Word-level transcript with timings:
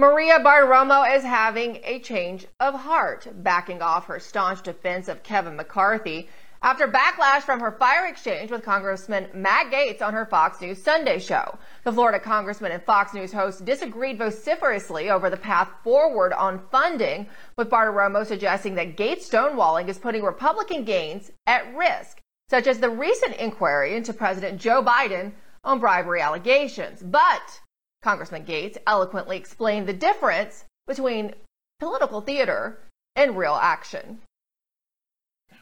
Maria 0.00 0.38
Bartiromo 0.38 1.14
is 1.14 1.22
having 1.22 1.78
a 1.84 1.98
change 1.98 2.46
of 2.58 2.72
heart, 2.72 3.28
backing 3.42 3.82
off 3.82 4.06
her 4.06 4.18
staunch 4.18 4.62
defense 4.62 5.08
of 5.08 5.22
Kevin 5.22 5.56
McCarthy 5.56 6.26
after 6.62 6.88
backlash 6.88 7.42
from 7.42 7.60
her 7.60 7.72
fire 7.72 8.06
exchange 8.06 8.50
with 8.50 8.64
Congressman 8.64 9.28
Matt 9.34 9.70
Gaetz 9.70 10.00
on 10.00 10.14
her 10.14 10.24
Fox 10.24 10.58
News 10.62 10.82
Sunday 10.82 11.18
show. 11.18 11.58
The 11.84 11.92
Florida 11.92 12.18
congressman 12.18 12.72
and 12.72 12.82
Fox 12.82 13.12
News 13.12 13.30
host 13.30 13.66
disagreed 13.66 14.16
vociferously 14.16 15.10
over 15.10 15.28
the 15.28 15.36
path 15.36 15.68
forward 15.84 16.32
on 16.32 16.62
funding, 16.72 17.26
with 17.56 17.68
Bartiromo 17.68 18.24
suggesting 18.24 18.76
that 18.76 18.96
Gaetz 18.96 19.28
stonewalling 19.28 19.88
is 19.88 19.98
putting 19.98 20.22
Republican 20.22 20.84
gains 20.84 21.30
at 21.46 21.76
risk, 21.76 22.22
such 22.48 22.66
as 22.66 22.78
the 22.78 22.88
recent 22.88 23.36
inquiry 23.36 23.96
into 23.96 24.14
President 24.14 24.58
Joe 24.58 24.82
Biden 24.82 25.32
on 25.62 25.78
bribery 25.78 26.22
allegations. 26.22 27.02
But 27.02 27.60
Congressman 28.02 28.44
Gaetz 28.44 28.78
eloquently 28.86 29.36
explained 29.36 29.86
the 29.86 29.92
difference 29.92 30.64
between 30.86 31.34
political 31.78 32.20
theater 32.20 32.78
and 33.14 33.36
real 33.36 33.54
action. 33.54 34.22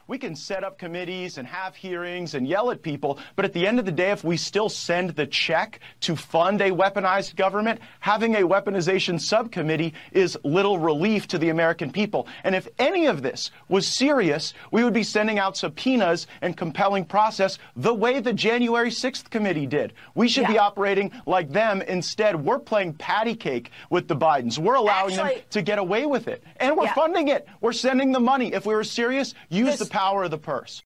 We 0.09 0.17
can 0.17 0.35
set 0.35 0.63
up 0.63 0.79
committees 0.79 1.37
and 1.37 1.47
have 1.47 1.75
hearings 1.75 2.33
and 2.33 2.47
yell 2.47 2.71
at 2.71 2.81
people, 2.81 3.19
but 3.35 3.45
at 3.45 3.53
the 3.53 3.67
end 3.67 3.77
of 3.77 3.85
the 3.85 3.91
day, 3.91 4.09
if 4.09 4.23
we 4.23 4.37
still 4.37 4.67
send 4.67 5.11
the 5.11 5.27
check 5.27 5.81
to 5.99 6.15
fund 6.15 6.61
a 6.61 6.71
weaponized 6.71 7.35
government, 7.35 7.79
having 7.99 8.33
a 8.33 8.39
weaponization 8.39 9.21
subcommittee 9.21 9.93
is 10.11 10.35
little 10.43 10.79
relief 10.79 11.27
to 11.27 11.37
the 11.37 11.49
American 11.49 11.91
people. 11.91 12.25
And 12.43 12.55
if 12.55 12.67
any 12.79 13.05
of 13.05 13.21
this 13.21 13.51
was 13.67 13.85
serious, 13.85 14.55
we 14.71 14.83
would 14.83 14.95
be 14.95 15.03
sending 15.03 15.37
out 15.37 15.55
subpoenas 15.55 16.25
and 16.41 16.57
compelling 16.57 17.05
process 17.05 17.59
the 17.75 17.93
way 17.93 18.19
the 18.19 18.33
January 18.33 18.89
6th 18.89 19.29
committee 19.29 19.67
did. 19.67 19.93
We 20.15 20.27
should 20.27 20.45
yeah. 20.45 20.53
be 20.53 20.57
operating 20.57 21.11
like 21.27 21.51
them. 21.51 21.83
Instead, 21.83 22.43
we're 22.43 22.57
playing 22.57 22.93
patty 22.93 23.35
cake 23.35 23.69
with 23.91 24.07
the 24.07 24.15
Bidens. 24.15 24.57
We're 24.57 24.73
allowing 24.73 25.13
Actually, 25.13 25.35
them 25.35 25.43
to 25.51 25.61
get 25.61 25.77
away 25.77 26.07
with 26.07 26.27
it. 26.27 26.43
And 26.55 26.75
we're 26.75 26.85
yeah. 26.85 26.95
funding 26.95 27.27
it. 27.27 27.47
We're 27.61 27.73
sending 27.73 28.11
the 28.11 28.19
money. 28.19 28.53
If 28.53 28.65
we 28.65 28.73
were 28.73 28.83
serious, 28.83 29.35
use 29.49 29.77
the 29.77 29.98
power 29.99 30.23
of 30.23 30.31
the 30.31 30.37
purse. 30.37 30.81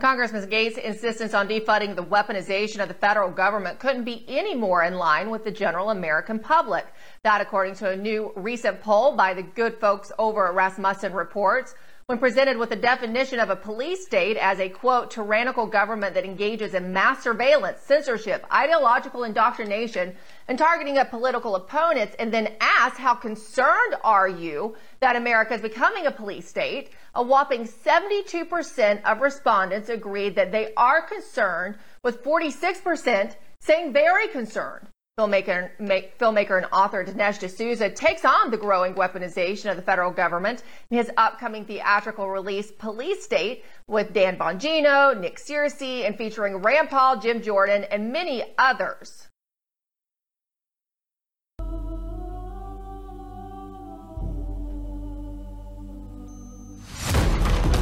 Congressman 0.00 0.48
Gaetz' 0.48 0.78
insistence 0.78 1.32
on 1.34 1.48
defunding 1.48 1.94
the 1.94 2.04
weaponization 2.04 2.80
of 2.82 2.88
the 2.88 2.94
federal 2.94 3.30
government 3.30 3.78
couldn't 3.78 4.04
be 4.04 4.24
any 4.28 4.54
more 4.54 4.82
in 4.82 4.94
line 4.94 5.30
with 5.30 5.44
the 5.44 5.50
general 5.50 5.90
American 5.90 6.38
public. 6.38 6.86
That, 7.22 7.40
according 7.40 7.74
to 7.76 7.90
a 7.90 7.96
new 7.96 8.32
recent 8.36 8.80
poll 8.80 9.16
by 9.16 9.34
the 9.34 9.42
good 9.42 9.78
folks 9.78 10.12
over 10.18 10.48
at 10.48 10.54
Rasmussen 10.54 11.12
Reports, 11.12 11.74
when 12.06 12.18
presented 12.18 12.56
with 12.56 12.68
the 12.68 12.76
definition 12.76 13.40
of 13.40 13.50
a 13.50 13.56
police 13.56 14.06
state 14.06 14.36
as 14.36 14.60
a 14.60 14.68
quote 14.68 15.10
tyrannical 15.10 15.66
government 15.66 16.14
that 16.14 16.24
engages 16.24 16.72
in 16.72 16.92
mass 16.92 17.24
surveillance, 17.24 17.80
censorship, 17.80 18.46
ideological 18.52 19.24
indoctrination, 19.24 20.14
and 20.46 20.56
targeting 20.56 20.98
of 20.98 21.10
political 21.10 21.56
opponents, 21.56 22.14
and 22.20 22.32
then 22.32 22.54
asked 22.60 22.98
how 22.98 23.14
concerned 23.14 23.96
are 24.04 24.28
you 24.28 24.76
that 25.00 25.16
America 25.16 25.54
is 25.54 25.60
becoming 25.60 26.06
a 26.06 26.10
police 26.10 26.48
state, 26.48 26.90
a 27.14 27.22
whopping 27.22 27.64
72% 27.64 29.02
of 29.04 29.20
respondents 29.20 29.88
agreed 29.88 30.34
that 30.36 30.52
they 30.52 30.72
are 30.76 31.02
concerned, 31.02 31.76
with 32.02 32.22
46% 32.22 33.36
saying 33.60 33.92
very 33.92 34.28
concerned. 34.28 34.88
Filmmaker, 35.18 35.70
make, 35.80 36.18
filmmaker 36.18 36.58
and 36.58 36.66
author 36.72 37.02
Dinesh 37.02 37.38
D'Souza 37.38 37.88
takes 37.88 38.22
on 38.22 38.50
the 38.50 38.58
growing 38.58 38.92
weaponization 38.92 39.70
of 39.70 39.76
the 39.76 39.82
federal 39.82 40.10
government 40.10 40.62
in 40.90 40.98
his 40.98 41.10
upcoming 41.16 41.64
theatrical 41.64 42.28
release, 42.28 42.70
Police 42.70 43.24
State, 43.24 43.64
with 43.88 44.12
Dan 44.12 44.36
Bongino, 44.36 45.18
Nick 45.18 45.38
Searcy, 45.38 46.06
and 46.06 46.18
featuring 46.18 46.58
Rand 46.58 46.90
Paul, 46.90 47.18
Jim 47.18 47.40
Jordan, 47.40 47.84
and 47.84 48.12
many 48.12 48.44
others. 48.58 49.28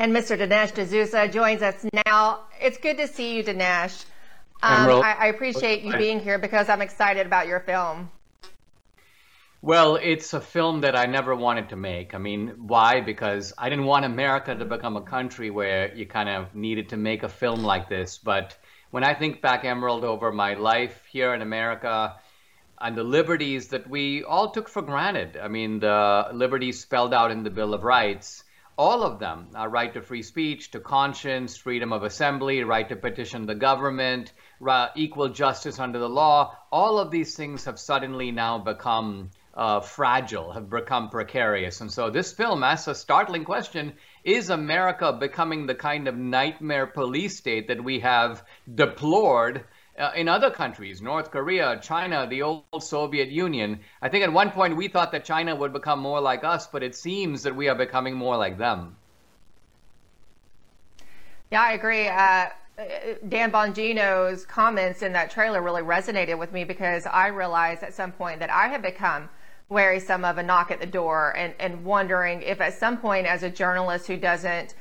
And 0.00 0.16
Mr. 0.16 0.34
Dinesh 0.34 0.72
D'Souza 0.72 1.28
joins 1.28 1.60
us 1.60 1.84
now. 2.06 2.44
It's 2.58 2.78
good 2.78 2.96
to 2.96 3.06
see 3.06 3.36
you, 3.36 3.44
Dinesh. 3.44 4.06
Um, 4.62 4.88
I, 4.88 5.14
I 5.18 5.26
appreciate 5.26 5.82
you 5.82 5.94
being 5.94 6.20
here 6.20 6.38
because 6.38 6.70
I'm 6.70 6.80
excited 6.80 7.26
about 7.26 7.48
your 7.48 7.60
film. 7.60 8.10
Well, 9.60 9.96
it's 9.96 10.32
a 10.32 10.40
film 10.40 10.80
that 10.80 10.96
I 10.96 11.04
never 11.04 11.36
wanted 11.36 11.68
to 11.68 11.76
make. 11.76 12.14
I 12.14 12.18
mean, 12.18 12.54
why? 12.66 13.02
Because 13.02 13.52
I 13.58 13.68
didn't 13.68 13.84
want 13.84 14.06
America 14.06 14.54
to 14.54 14.64
become 14.64 14.96
a 14.96 15.02
country 15.02 15.50
where 15.50 15.94
you 15.94 16.06
kind 16.06 16.30
of 16.30 16.54
needed 16.54 16.88
to 16.88 16.96
make 16.96 17.22
a 17.22 17.28
film 17.28 17.62
like 17.62 17.90
this. 17.90 18.16
But 18.16 18.56
when 18.90 19.04
I 19.04 19.12
think 19.12 19.42
back, 19.42 19.66
Emerald, 19.66 20.04
over 20.04 20.32
my 20.32 20.54
life 20.54 21.04
here 21.12 21.34
in 21.34 21.42
America 21.42 22.16
and 22.80 22.96
the 22.96 23.04
liberties 23.04 23.68
that 23.68 23.86
we 23.86 24.24
all 24.24 24.50
took 24.50 24.70
for 24.70 24.80
granted, 24.80 25.36
I 25.36 25.48
mean, 25.48 25.80
the 25.80 26.28
liberties 26.32 26.80
spelled 26.80 27.12
out 27.12 27.30
in 27.30 27.42
the 27.42 27.50
Bill 27.50 27.74
of 27.74 27.84
Rights, 27.84 28.44
all 28.80 29.02
of 29.02 29.18
them 29.18 29.48
our 29.54 29.68
right 29.68 29.92
to 29.92 30.00
free 30.00 30.22
speech, 30.22 30.70
to 30.70 30.80
conscience, 30.80 31.56
freedom 31.56 31.92
of 31.92 32.02
assembly, 32.02 32.64
right 32.64 32.88
to 32.88 32.96
petition 32.96 33.44
the 33.44 33.54
government, 33.54 34.32
equal 34.96 35.28
justice 35.28 35.78
under 35.78 35.98
the 35.98 36.08
law 36.08 36.56
all 36.72 36.98
of 36.98 37.10
these 37.10 37.36
things 37.36 37.64
have 37.64 37.78
suddenly 37.78 38.30
now 38.30 38.58
become 38.58 39.30
uh, 39.54 39.80
fragile, 39.80 40.52
have 40.52 40.70
become 40.70 41.10
precarious. 41.10 41.80
And 41.80 41.90
so 41.90 42.10
this 42.10 42.32
film 42.32 42.62
asks 42.62 42.86
a 42.86 42.94
startling 42.94 43.44
question 43.44 43.94
Is 44.24 44.50
America 44.50 45.12
becoming 45.12 45.66
the 45.66 45.74
kind 45.74 46.06
of 46.06 46.16
nightmare 46.16 46.86
police 46.86 47.38
state 47.38 47.68
that 47.68 47.82
we 47.82 48.00
have 48.00 48.44
deplored? 48.72 49.64
Uh, 50.00 50.10
in 50.16 50.28
other 50.28 50.50
countries, 50.50 51.02
North 51.02 51.30
Korea, 51.30 51.78
China, 51.82 52.26
the 52.26 52.40
old 52.40 52.64
Soviet 52.80 53.28
Union. 53.28 53.80
I 54.00 54.08
think 54.08 54.24
at 54.24 54.32
one 54.32 54.50
point 54.50 54.74
we 54.74 54.88
thought 54.88 55.12
that 55.12 55.26
China 55.26 55.54
would 55.54 55.74
become 55.74 56.00
more 56.00 56.22
like 56.22 56.42
us, 56.42 56.66
but 56.66 56.82
it 56.82 56.94
seems 56.94 57.42
that 57.42 57.54
we 57.54 57.68
are 57.68 57.74
becoming 57.74 58.14
more 58.14 58.38
like 58.38 58.56
them. 58.56 58.96
Yeah, 61.52 61.60
I 61.60 61.72
agree. 61.72 62.08
Uh, 62.08 62.46
Dan 63.28 63.52
Bongino's 63.52 64.46
comments 64.46 65.02
in 65.02 65.12
that 65.12 65.30
trailer 65.30 65.60
really 65.60 65.82
resonated 65.82 66.38
with 66.38 66.50
me 66.50 66.64
because 66.64 67.04
I 67.04 67.26
realized 67.26 67.82
at 67.82 67.92
some 67.92 68.12
point 68.12 68.40
that 68.40 68.48
I 68.48 68.68
had 68.68 68.80
become 68.80 69.28
wary 69.68 70.00
some 70.00 70.24
of 70.24 70.38
a 70.38 70.42
knock 70.42 70.70
at 70.70 70.80
the 70.80 70.86
door 70.86 71.36
and, 71.36 71.52
and 71.60 71.84
wondering 71.84 72.40
if 72.40 72.62
at 72.62 72.72
some 72.72 72.96
point 72.96 73.26
as 73.26 73.42
a 73.42 73.50
journalist 73.50 74.06
who 74.06 74.16
doesn't 74.16 74.74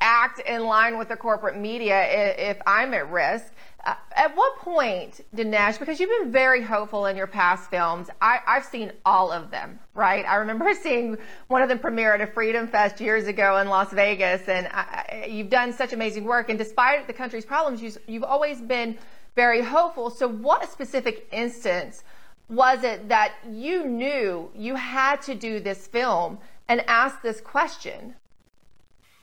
act 0.00 0.40
in 0.40 0.64
line 0.64 0.98
with 0.98 1.08
the 1.08 1.16
corporate 1.16 1.56
media 1.56 2.04
if 2.38 2.60
I'm 2.66 2.94
at 2.94 3.10
risk. 3.10 3.52
At 3.84 4.36
what 4.36 4.58
point, 4.58 5.20
Dinesh, 5.34 5.78
because 5.80 5.98
you've 5.98 6.22
been 6.22 6.30
very 6.30 6.62
hopeful 6.62 7.06
in 7.06 7.16
your 7.16 7.26
past 7.26 7.68
films, 7.68 8.08
I, 8.20 8.38
have 8.46 8.64
seen 8.64 8.92
all 9.04 9.32
of 9.32 9.50
them, 9.50 9.80
right? 9.94 10.24
I 10.24 10.36
remember 10.36 10.72
seeing 10.80 11.18
one 11.48 11.62
of 11.62 11.68
them 11.68 11.80
premiere 11.80 12.14
at 12.14 12.20
a 12.20 12.28
Freedom 12.28 12.68
Fest 12.68 13.00
years 13.00 13.26
ago 13.26 13.56
in 13.56 13.68
Las 13.68 13.92
Vegas, 13.92 14.48
and 14.48 14.68
I, 14.68 15.26
you've 15.28 15.50
done 15.50 15.72
such 15.72 15.92
amazing 15.92 16.24
work. 16.24 16.48
And 16.48 16.58
despite 16.58 17.08
the 17.08 17.12
country's 17.12 17.44
problems, 17.44 17.82
you've, 17.82 17.98
you've 18.06 18.24
always 18.24 18.60
been 18.60 18.96
very 19.34 19.62
hopeful. 19.62 20.10
So, 20.10 20.28
what 20.28 20.70
specific 20.70 21.26
instance 21.32 22.04
was 22.48 22.84
it 22.84 23.08
that 23.08 23.34
you 23.50 23.86
knew 23.86 24.50
you 24.54 24.76
had 24.76 25.22
to 25.22 25.34
do 25.34 25.58
this 25.58 25.86
film 25.86 26.38
and 26.68 26.84
ask 26.86 27.22
this 27.22 27.40
question? 27.40 28.14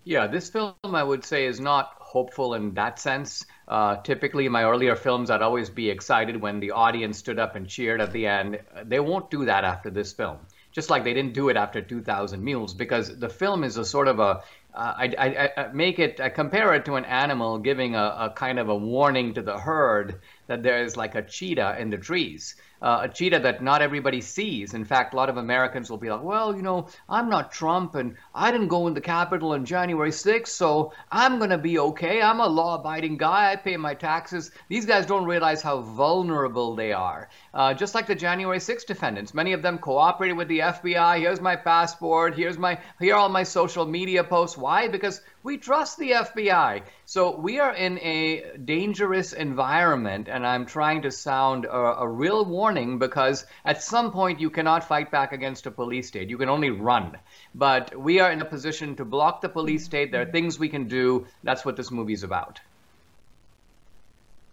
Yeah, 0.04 0.28
this 0.28 0.50
film, 0.50 0.74
I 0.84 1.04
would 1.04 1.24
say, 1.24 1.46
is 1.46 1.60
not 1.60 1.99
hopeful 2.10 2.56
in 2.56 2.74
that 2.74 2.98
sense. 2.98 3.46
Uh, 3.68 3.96
typically, 3.98 4.48
in 4.48 4.52
my 4.52 4.64
earlier 4.64 4.96
films, 4.96 5.30
I'd 5.30 5.44
always 5.44 5.70
be 5.70 5.92
excited 5.92 6.42
when 6.42 6.60
the 6.60 6.72
audience 6.72 7.20
stood 7.20 7.38
up 7.38 7.56
and 7.56 7.68
cheered 7.68 8.02
at 8.02 8.12
the 8.12 8.26
end. 8.26 8.60
They 8.84 9.00
won't 9.00 9.30
do 9.30 9.46
that 9.46 9.64
after 9.64 9.92
this 9.92 10.12
film, 10.12 10.40
just 10.72 10.90
like 10.90 11.04
they 11.04 11.14
didn't 11.14 11.36
do 11.36 11.50
it 11.50 11.56
after 11.56 11.84
2000 11.84 12.44
Mules, 12.44 12.74
because 12.74 13.20
the 13.20 13.30
film 13.30 13.64
is 13.64 13.78
a 13.78 13.86
sort 13.86 14.08
of 14.08 14.20
a 14.20 14.42
uh, 14.74 14.94
I, 14.98 15.16
I, 15.18 15.50
I, 15.62 15.74
make 15.74 15.98
it 16.00 16.20
I 16.20 16.30
compare 16.30 16.74
it 16.76 16.86
to 16.86 16.96
an 16.96 17.06
animal 17.06 17.58
giving 17.58 17.96
a, 17.96 18.16
a, 18.20 18.34
kind 18.36 18.60
of 18.60 18.70
a 18.70 18.76
warning 18.76 19.34
to 19.34 19.42
the 19.42 19.58
herd 19.58 20.22
that 20.48 20.62
there 20.62 20.84
is 20.84 20.96
like 20.96 21.16
a 21.16 21.24
cheetah 21.24 21.78
in 21.80 21.90
the 21.90 21.98
trees 21.98 22.56
uh, 22.82 23.00
a 23.04 23.10
cheetah 23.10 23.40
that 23.40 23.64
not 23.64 23.82
everybody 23.82 24.22
sees. 24.22 24.74
In 24.74 24.86
fact, 24.86 25.14
a 25.14 25.18
lot 25.18 25.30
of 25.30 25.38
Americans 25.38 25.90
will 25.90 25.98
be 25.98 26.10
like, 26.10 26.24
well, 26.24 26.56
you 26.56 26.62
know, 26.62 26.88
I'm 27.08 27.30
not 27.30 27.52
Trump 27.52 27.96
and 27.96 28.16
I 28.34 28.52
didn't 28.52 28.68
go 28.68 28.88
in 28.88 28.94
the 28.94 29.02
Capitol 29.02 29.52
on 29.52 29.66
January 29.66 30.12
6th, 30.12 30.48
so 30.48 30.94
I'm 31.12 31.38
going 31.38 31.50
to 31.50 31.58
be 31.58 31.80
okay. 31.80 32.22
I'm 32.22 32.40
a 32.40 32.48
law 32.48 32.76
abiding 32.76 33.18
guy. 33.18 33.52
I 33.52 33.56
pay 33.56 33.78
my 33.78 33.94
taxes. 33.94 34.52
These 34.68 34.86
guys 34.86 35.06
don't 35.06 35.26
realize 35.26 35.62
how 35.62 35.82
vulnerable 35.82 36.76
they 36.76 36.94
are. 36.94 37.30
Uh, 37.54 37.74
just 37.74 37.96
like 37.96 38.08
the 38.08 38.16
January 38.16 38.60
6th 38.60 38.86
defendants, 38.86 39.34
many 39.34 39.54
of 39.54 39.62
them 39.62 39.78
cooperated 39.78 40.38
with 40.38 40.48
the 40.48 40.60
FBI. 40.60 41.20
Here's 41.20 41.42
my 41.42 41.56
passport. 41.56 42.36
Here's 42.36 42.58
my, 42.58 42.80
here 43.00 43.16
are 43.16 43.20
all 43.20 43.30
my 43.30 43.44
social 43.44 43.86
media 43.86 44.24
posts. 44.24 44.58
Why? 44.58 44.88
Because 44.88 45.22
we 45.42 45.58
trust 45.58 45.98
the 45.98 46.12
FBI. 46.12 46.82
So 47.06 47.38
we 47.38 47.60
are 47.60 47.74
in 47.74 47.98
a 48.00 48.58
dangerous 48.58 49.32
environment, 49.32 50.28
and 50.28 50.46
I'm 50.46 50.66
trying 50.66 51.04
to 51.04 51.12
sound 51.12 51.66
a, 51.66 52.02
a, 52.02 52.08
real 52.08 52.44
warning 52.44 53.00
because 53.00 53.46
at 53.64 53.82
some 53.82 54.12
point 54.12 54.40
you 54.40 54.50
cannot 54.50 54.84
fight 54.84 55.12
back 55.12 55.32
against 55.32 55.66
a 55.66 55.72
police 55.72 56.10
state. 56.10 56.30
You 56.30 56.38
can 56.38 56.50
only 56.50 56.72
run. 56.72 57.18
But 57.56 57.98
we 57.98 58.20
are 58.20 58.32
in 58.32 58.42
a 58.42 58.46
position 58.46 58.96
to 58.98 59.06
block 59.06 59.42
the 59.42 59.50
police 59.50 59.86
state. 59.86 60.12
There 60.12 60.22
are 60.22 60.32
things 60.32 60.60
we 60.60 60.70
can 60.70 60.88
do. 60.88 61.26
That's 61.44 61.64
what 61.64 61.78
this 61.78 61.90
movie 61.90 62.14
is 62.14 62.24
about. 62.24 62.60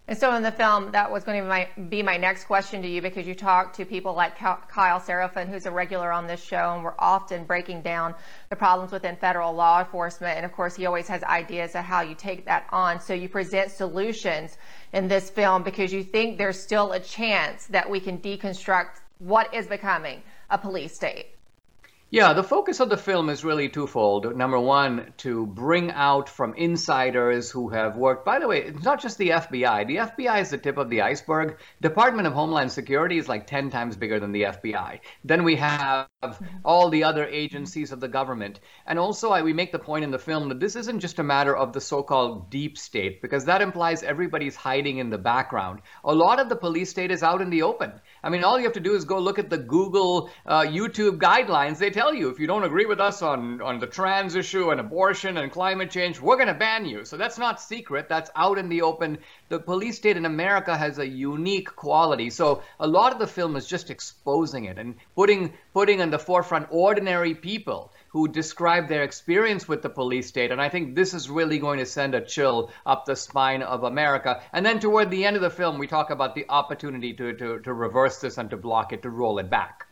And 0.09 0.17
so 0.17 0.33
in 0.37 0.45
the 0.45 0.53
film, 0.53 0.93
that 0.93 1.11
was 1.11 1.25
going 1.25 1.39
to 1.39 1.43
be 1.43 1.49
my, 1.49 1.69
be 1.89 2.03
my 2.03 2.17
next 2.17 2.45
question 2.45 2.81
to 2.83 2.89
you 2.89 3.03
because 3.03 3.27
you 3.27 3.35
talk 3.35 3.73
to 3.73 3.85
people 3.85 4.15
like 4.15 4.39
Kyle 4.39 5.01
Seraphin, 5.01 5.49
who's 5.49 5.67
a 5.67 5.71
regular 5.73 6.13
on 6.13 6.29
this 6.29 6.41
show, 6.41 6.75
and 6.75 6.85
we're 6.85 6.95
often 6.97 7.43
breaking 7.43 7.83
down 7.83 8.15
the 8.49 8.55
problems 8.55 8.93
within 8.93 9.17
federal 9.17 9.53
law 9.53 9.81
enforcement. 9.81 10.37
And 10.37 10.47
of 10.47 10.53
course, 10.53 10.77
he 10.77 10.87
always 10.87 11.09
has 11.09 11.25
ideas 11.25 11.75
of 11.75 11.85
how 11.85 12.03
you 12.03 12.15
take 12.15 12.45
that 12.45 12.67
on. 12.71 13.01
So 13.01 13.15
you 13.15 13.29
present 13.29 13.73
solutions 13.73 14.59
in 14.93 15.09
this 15.09 15.29
film 15.29 15.65
because 15.65 15.93
you 15.93 16.05
think 16.05 16.39
there's 16.39 16.61
still 16.61 16.93
a 16.93 17.01
chance 17.01 17.67
that 17.67 17.91
we 17.91 17.99
can 17.99 18.19
deconstruct 18.19 19.01
what 19.19 19.53
is 19.53 19.67
becoming 19.67 20.23
a 20.51 20.59
police 20.59 20.95
state. 20.95 21.36
Yeah, 22.09 22.35
the 22.35 22.45
focus 22.45 22.79
of 22.79 22.89
the 22.89 22.97
film 22.97 23.29
is 23.31 23.45
really 23.45 23.69
twofold. 23.69 24.37
Number 24.37 24.61
one, 24.61 25.13
to 25.17 25.45
bring 25.45 25.91
out 25.91 26.29
from 26.29 26.55
insiders 26.55 27.51
who 27.51 27.71
have 27.71 27.97
worked, 27.97 28.25
by 28.25 28.39
the 28.39 28.47
way, 28.47 28.63
it's 28.63 28.85
not 28.85 29.03
just 29.03 29.19
the 29.19 29.31
FBI. 29.31 29.89
The 29.89 29.97
FBI 29.97 30.41
is 30.41 30.51
the 30.51 30.59
tip 30.59 30.77
of 30.77 30.89
the 30.89 31.03
iceberg. 31.03 31.59
Department 31.83 32.29
of 32.29 32.33
Homeland 32.33 32.71
Security 32.71 33.19
is 33.19 33.29
like 33.29 33.49
10 33.49 33.71
times 33.71 33.97
bigger 33.97 34.21
than 34.21 34.31
the 34.31 34.43
FBI. 34.43 35.01
Then 35.25 35.43
we 35.43 35.57
have 35.57 36.07
all 36.65 36.91
the 36.91 37.03
other 37.03 37.27
agencies 37.27 37.91
of 37.91 37.99
the 37.99 38.07
government. 38.07 38.61
And 38.87 39.01
also, 39.01 39.31
I, 39.31 39.43
we 39.43 39.53
make 39.53 39.73
the 39.73 39.81
point 39.81 40.05
in 40.05 40.13
the 40.13 40.19
film 40.19 40.49
that 40.51 40.61
this 40.61 40.77
isn't 40.77 41.01
just 41.01 41.19
a 41.19 41.25
matter 41.25 41.57
of 41.57 41.73
the 41.73 41.81
so 41.81 42.05
called 42.05 42.51
deep 42.51 42.79
state, 42.79 43.21
because 43.21 43.47
that 43.47 43.63
implies 43.63 44.05
everybody's 44.05 44.55
hiding 44.55 44.99
in 44.99 45.11
the 45.11 45.19
background. 45.19 45.81
A 46.05 46.15
lot 46.15 46.39
of 46.39 46.49
the 46.51 46.57
police 46.57 46.89
state 46.89 47.11
is 47.11 47.25
out 47.25 47.43
in 47.43 47.51
the 47.51 47.63
open. 47.63 47.93
I 48.27 48.29
mean, 48.29 48.43
all 48.43 48.59
you 48.59 48.65
have 48.65 48.73
to 48.73 48.81
do 48.81 48.97
is 48.97 49.05
go 49.05 49.21
look 49.21 49.39
at 49.39 49.51
the 49.51 49.57
Google, 49.57 50.31
uh, 50.47 50.63
YouTube 50.63 51.19
guidelines. 51.19 51.79
They 51.79 51.91
tell 51.91 52.13
you 52.13 52.29
if 52.29 52.41
you 52.41 52.49
don't 52.49 52.65
agree 52.65 52.85
with 52.85 52.99
us 52.99 53.23
on, 53.23 53.63
on 53.63 53.79
the 53.79 53.87
trans 53.87 54.35
issue 54.35 54.73
and 54.73 54.81
abortion 54.81 55.37
and 55.37 55.53
climate 55.53 55.93
change, 55.93 56.21
we're 56.21 56.35
going 56.35 56.49
to 56.49 56.55
ban 56.55 56.85
you. 56.87 57.05
So 57.05 57.17
that's 57.17 57.39
not 57.39 57.61
secret. 57.61 58.09
That's 58.09 58.29
out 58.35 58.59
in 58.59 58.69
the 58.69 58.83
open. 58.83 59.19
The 59.49 59.61
police 59.61 59.99
state 59.99 60.17
in 60.17 60.25
America 60.25 60.77
has 60.77 60.99
a 60.99 61.07
unique 61.07 61.77
quality. 61.77 62.31
So 62.31 62.65
a 62.81 62.87
lot 62.89 63.13
of 63.13 63.21
the 63.21 63.29
film 63.29 63.55
is 63.55 63.65
just 63.65 63.91
exposing 63.91 64.65
it 64.65 64.77
and 64.77 64.97
putting 65.15 65.53
putting 65.73 66.01
in 66.01 66.11
the 66.11 66.19
forefront 66.19 66.67
ordinary 66.71 67.33
people 67.33 67.93
who 68.17 68.27
describe 68.27 68.89
their 68.89 69.03
experience 69.03 69.69
with 69.69 69.83
the 69.83 69.91
police 69.91 70.27
state. 70.27 70.51
And 70.51 70.59
I 70.59 70.71
think 70.71 70.95
this 70.95 71.13
is 71.13 71.29
really 71.29 71.59
going 71.59 71.81
to 71.81 71.85
send 71.85 72.15
a 72.15 72.23
chill 72.23 72.71
up 72.87 73.05
the 73.05 73.15
spine 73.15 73.61
of 73.61 73.85
America. 73.85 74.41
And 74.55 74.65
then 74.65 74.81
toward 74.81 75.11
the 75.11 75.27
end 75.27 75.37
of 75.37 75.43
the 75.43 75.51
film, 75.51 75.77
we 75.77 75.87
talk 75.87 76.09
about 76.09 76.35
the 76.35 76.47
opportunity 76.49 77.13
to, 77.13 77.35
to, 77.35 77.59
to 77.59 77.75
reverse 77.75 78.17
this 78.23 78.39
and 78.39 78.49
to 78.49 78.57
block 78.57 78.95
it, 78.95 79.03
to 79.03 79.11
roll 79.11 79.39
it 79.39 79.51
back. 79.51 79.87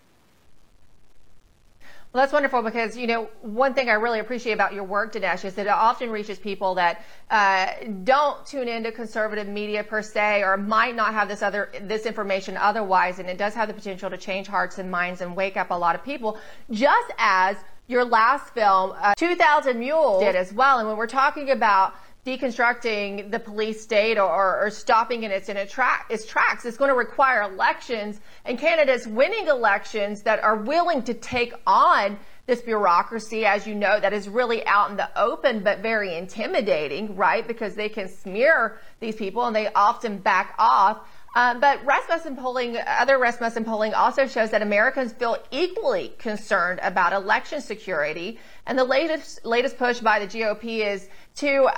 Well, 2.15 2.23
that's 2.23 2.33
wonderful 2.33 2.63
because, 2.63 2.97
you 2.97 3.07
know, 3.07 3.29
one 3.43 3.75
thing 3.75 3.91
I 3.91 3.95
really 3.95 4.21
appreciate 4.21 4.53
about 4.53 4.73
your 4.73 4.85
work, 4.85 5.13
Dinesh, 5.13 5.45
is 5.45 5.55
that 5.57 5.67
it 5.67 5.73
often 5.91 6.09
reaches 6.09 6.39
people 6.39 6.77
that 6.77 7.05
uh, 7.29 7.73
don't 8.05 8.47
tune 8.47 8.69
into 8.69 8.91
conservative 8.91 9.49
media 9.49 9.85
per 9.85 10.01
se 10.01 10.45
or 10.45 10.57
might 10.57 10.97
not 10.97 11.13
have 11.13 11.29
this 11.29 11.43
other, 11.43 11.71
this 11.83 12.07
information 12.07 12.57
otherwise. 12.57 13.19
And 13.19 13.29
it 13.29 13.37
does 13.37 13.53
have 13.53 13.69
the 13.69 13.75
potential 13.75 14.09
to 14.09 14.17
change 14.17 14.47
hearts 14.47 14.79
and 14.79 14.91
minds 14.91 15.21
and 15.21 15.37
wake 15.37 15.59
up 15.59 15.71
a 15.73 15.75
lot 15.75 15.95
of 15.95 16.03
people, 16.03 16.39
just 16.71 17.13
as 17.19 17.59
your 17.87 18.05
last 18.05 18.55
film, 18.55 18.95
uh, 19.01 19.15
2000 19.17 19.79
Mules, 19.79 20.23
did 20.23 20.37
as 20.37 20.53
well. 20.53 20.79
And 20.79 20.89
when 20.89 20.97
we're 20.97 21.07
talking 21.07 21.51
about 21.51 21.95
deconstructing 22.25 23.31
the 23.31 23.39
police 23.39 23.83
state 23.83 24.17
or, 24.17 24.59
or 24.65 24.71
stopping 24.71 25.25
it 25.25 25.31
its 25.31 25.49
in 25.51 25.57
its, 25.57 25.73
tra- 25.73 26.05
its 26.09 26.25
tracks, 26.25 26.65
it's 26.65 26.79
going 26.79 26.89
to 26.89 26.97
require 26.97 27.43
elections 27.43 28.21
and 28.47 28.59
candidates 28.59 29.07
winning 29.07 29.47
elections 29.49 30.23
that 30.23 30.43
are 30.43 30.57
willing 30.57 31.03
to 31.03 31.13
take 31.13 31.53
on 31.67 32.19
this 32.47 32.61
bureaucracy, 32.61 33.47
as 33.47 33.67
you 33.67 33.75
know, 33.75 33.99
that 33.99 34.13
is 34.13 34.29
really 34.29 34.67
out 34.67 34.91
in 34.91 34.97
the 34.97 35.09
open 35.19 35.61
but 35.61 35.79
very 35.79 36.15
intimidating, 36.15 37.17
right? 37.17 37.47
Because 37.47 37.75
they 37.75 37.89
can 37.89 38.09
smear 38.09 38.81
these 39.01 39.17
people 39.17 39.47
and 39.47 39.57
they 39.57 39.73
often 39.73 40.19
back 40.19 40.55
off. 40.59 41.01
Um, 41.35 41.59
but 41.59 41.85
Rasmussen 41.85 42.37
polling, 42.37 42.77
other 42.87 43.19
Rasmussen 43.19 43.65
polling 43.65 43.93
also 43.93 44.27
shows 44.27 44.51
that 44.51 44.63
Americans 44.63 45.13
feel 45.13 45.37
equally 45.51 46.15
concerned 46.19 46.79
about 46.83 47.13
election 47.13 47.61
security. 47.61 48.39
And 48.67 48.79
the 48.79 48.85
latest, 48.85 49.45
latest 49.45 49.77
push 49.77 50.01
by 50.01 50.25
the 50.25 50.27
GOP 50.27 50.87
is 50.87 51.09
to 51.37 51.69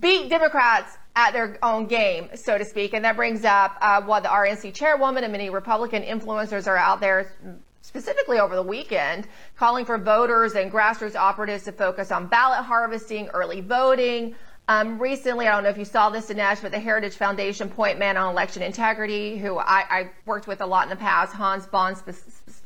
beat 0.00 0.30
Democrats 0.30 0.96
at 1.16 1.32
their 1.32 1.58
own 1.62 1.86
game, 1.86 2.30
so 2.34 2.56
to 2.56 2.64
speak. 2.64 2.94
And 2.94 3.04
that 3.04 3.16
brings 3.16 3.44
up 3.44 3.76
uh, 3.80 4.02
what 4.02 4.22
the 4.22 4.28
RNC 4.28 4.72
chairwoman 4.72 5.24
and 5.24 5.32
many 5.32 5.50
Republican 5.50 6.02
influencers 6.02 6.66
are 6.66 6.76
out 6.76 7.00
there 7.00 7.32
specifically 7.82 8.38
over 8.38 8.54
the 8.54 8.62
weekend, 8.62 9.26
calling 9.56 9.84
for 9.84 9.96
voters 9.98 10.54
and 10.54 10.70
grassroots 10.70 11.16
operatives 11.16 11.64
to 11.64 11.72
focus 11.72 12.12
on 12.12 12.26
ballot 12.26 12.64
harvesting, 12.64 13.28
early 13.28 13.62
voting, 13.62 14.34
um, 14.68 14.98
recently, 14.98 15.46
I 15.48 15.52
don't 15.52 15.64
know 15.64 15.70
if 15.70 15.78
you 15.78 15.86
saw 15.86 16.10
this, 16.10 16.26
Dinesh, 16.26 16.60
but 16.60 16.72
the 16.72 16.78
Heritage 16.78 17.14
Foundation 17.14 17.70
point 17.70 17.98
man 17.98 18.18
on 18.18 18.30
election 18.30 18.62
integrity, 18.62 19.38
who 19.38 19.56
I, 19.58 19.84
I 19.88 20.10
worked 20.26 20.46
with 20.46 20.60
a 20.60 20.66
lot 20.66 20.84
in 20.84 20.90
the 20.90 20.96
past, 20.96 21.32
Hans 21.32 21.64
von, 21.66 21.96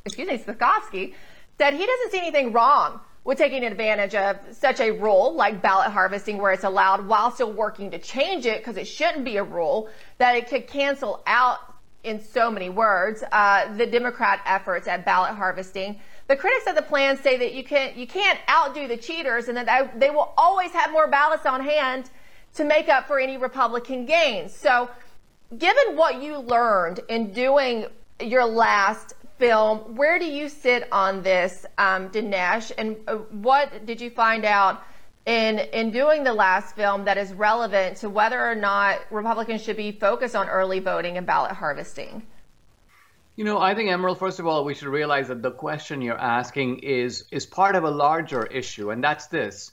excuse 0.05 0.29
me, 0.29 0.37
Spakovsky, 0.37 1.15
said 1.59 1.75
he 1.75 1.87
doesn't 1.87 2.11
see 2.11 2.19
anything 2.19 2.53
wrong 2.53 3.01
with 3.25 3.39
taking 3.39 3.65
advantage 3.65 4.17
of 4.17 4.37
such 4.51 4.81
a 4.81 4.91
rule 4.91 5.33
like 5.35 5.63
ballot 5.63 5.93
harvesting 5.93 6.39
where 6.39 6.51
it's 6.53 6.65
allowed 6.65 7.07
while 7.07 7.31
still 7.31 7.53
working 7.53 7.93
to 7.93 7.99
change 7.99 8.47
it 8.47 8.59
because 8.59 8.77
it 8.77 8.87
shouldn't 8.87 9.25
be 9.25 9.37
a 9.37 9.45
rule 9.45 9.89
that 10.19 10.35
it 10.35 10.49
could 10.49 10.67
cancel 10.67 11.23
out 11.27 11.59
in 12.03 12.21
so 12.21 12.51
many 12.51 12.69
words 12.69 13.23
uh, 13.31 13.73
the 13.77 13.87
democrat 13.87 14.41
efforts 14.45 14.89
at 14.89 15.05
ballot 15.05 15.37
harvesting 15.37 16.01
the 16.33 16.39
critics 16.39 16.67
of 16.67 16.75
the 16.75 16.81
plan 16.81 17.19
say 17.19 17.37
that 17.37 17.53
you 17.53 17.63
can't, 17.63 17.95
you 17.95 18.07
can't 18.07 18.39
outdo 18.49 18.89
the 18.89 18.97
cheaters 18.97 19.49
and 19.49 19.57
that 19.59 20.01
they 20.01 20.09
will 20.09 20.33
always 20.39 20.71
have 20.71 20.91
more 20.91 21.07
ballots 21.07 21.45
on 21.45 21.63
hand 21.63 22.09
to 22.55 22.65
make 22.65 22.89
up 22.89 23.07
for 23.07 23.21
any 23.21 23.37
Republican 23.37 24.07
gains. 24.07 24.51
So, 24.55 24.89
given 25.59 25.95
what 25.95 26.23
you 26.23 26.39
learned 26.39 27.01
in 27.11 27.33
doing 27.35 27.85
your 28.19 28.47
last 28.47 29.13
film, 29.37 29.95
where 29.95 30.19
do 30.19 30.25
you 30.25 30.49
sit 30.49 30.89
on 30.91 31.23
this, 31.23 31.67
um, 31.77 32.09
Dinesh? 32.09 32.73
And 32.79 32.97
uh, 33.07 33.17
what 33.17 33.85
did 33.85 34.01
you 34.01 34.09
find 34.09 34.47
out 34.47 34.83
in 35.27 35.59
in 35.59 35.91
doing 35.91 36.25
the 36.25 36.33
last 36.33 36.75
film 36.75 37.05
that 37.05 37.19
is 37.19 37.31
relevant 37.35 37.99
to 37.99 38.09
whether 38.09 38.43
or 38.43 38.55
not 38.55 39.01
Republicans 39.11 39.63
should 39.63 39.77
be 39.77 39.93
focused 39.93 40.35
on 40.35 40.49
early 40.49 40.79
voting 40.79 41.19
and 41.19 41.27
ballot 41.27 41.53
harvesting? 41.53 42.23
You 43.35 43.45
know, 43.45 43.59
I 43.59 43.75
think 43.75 43.89
Emerald, 43.89 44.19
first 44.19 44.41
of 44.41 44.47
all, 44.47 44.63
we 44.63 44.75
should 44.75 44.89
realize 44.89 45.29
that 45.29 45.41
the 45.41 45.51
question 45.51 46.03
you're 46.03 46.19
asking 46.19 46.81
is 46.81 47.25
is 47.31 47.47
part 47.47 47.77
of 47.77 47.85
a 47.85 47.91
larger 47.91 48.45
issue, 48.45 48.91
and 48.91 49.03
that's 49.03 49.29
this. 49.29 49.73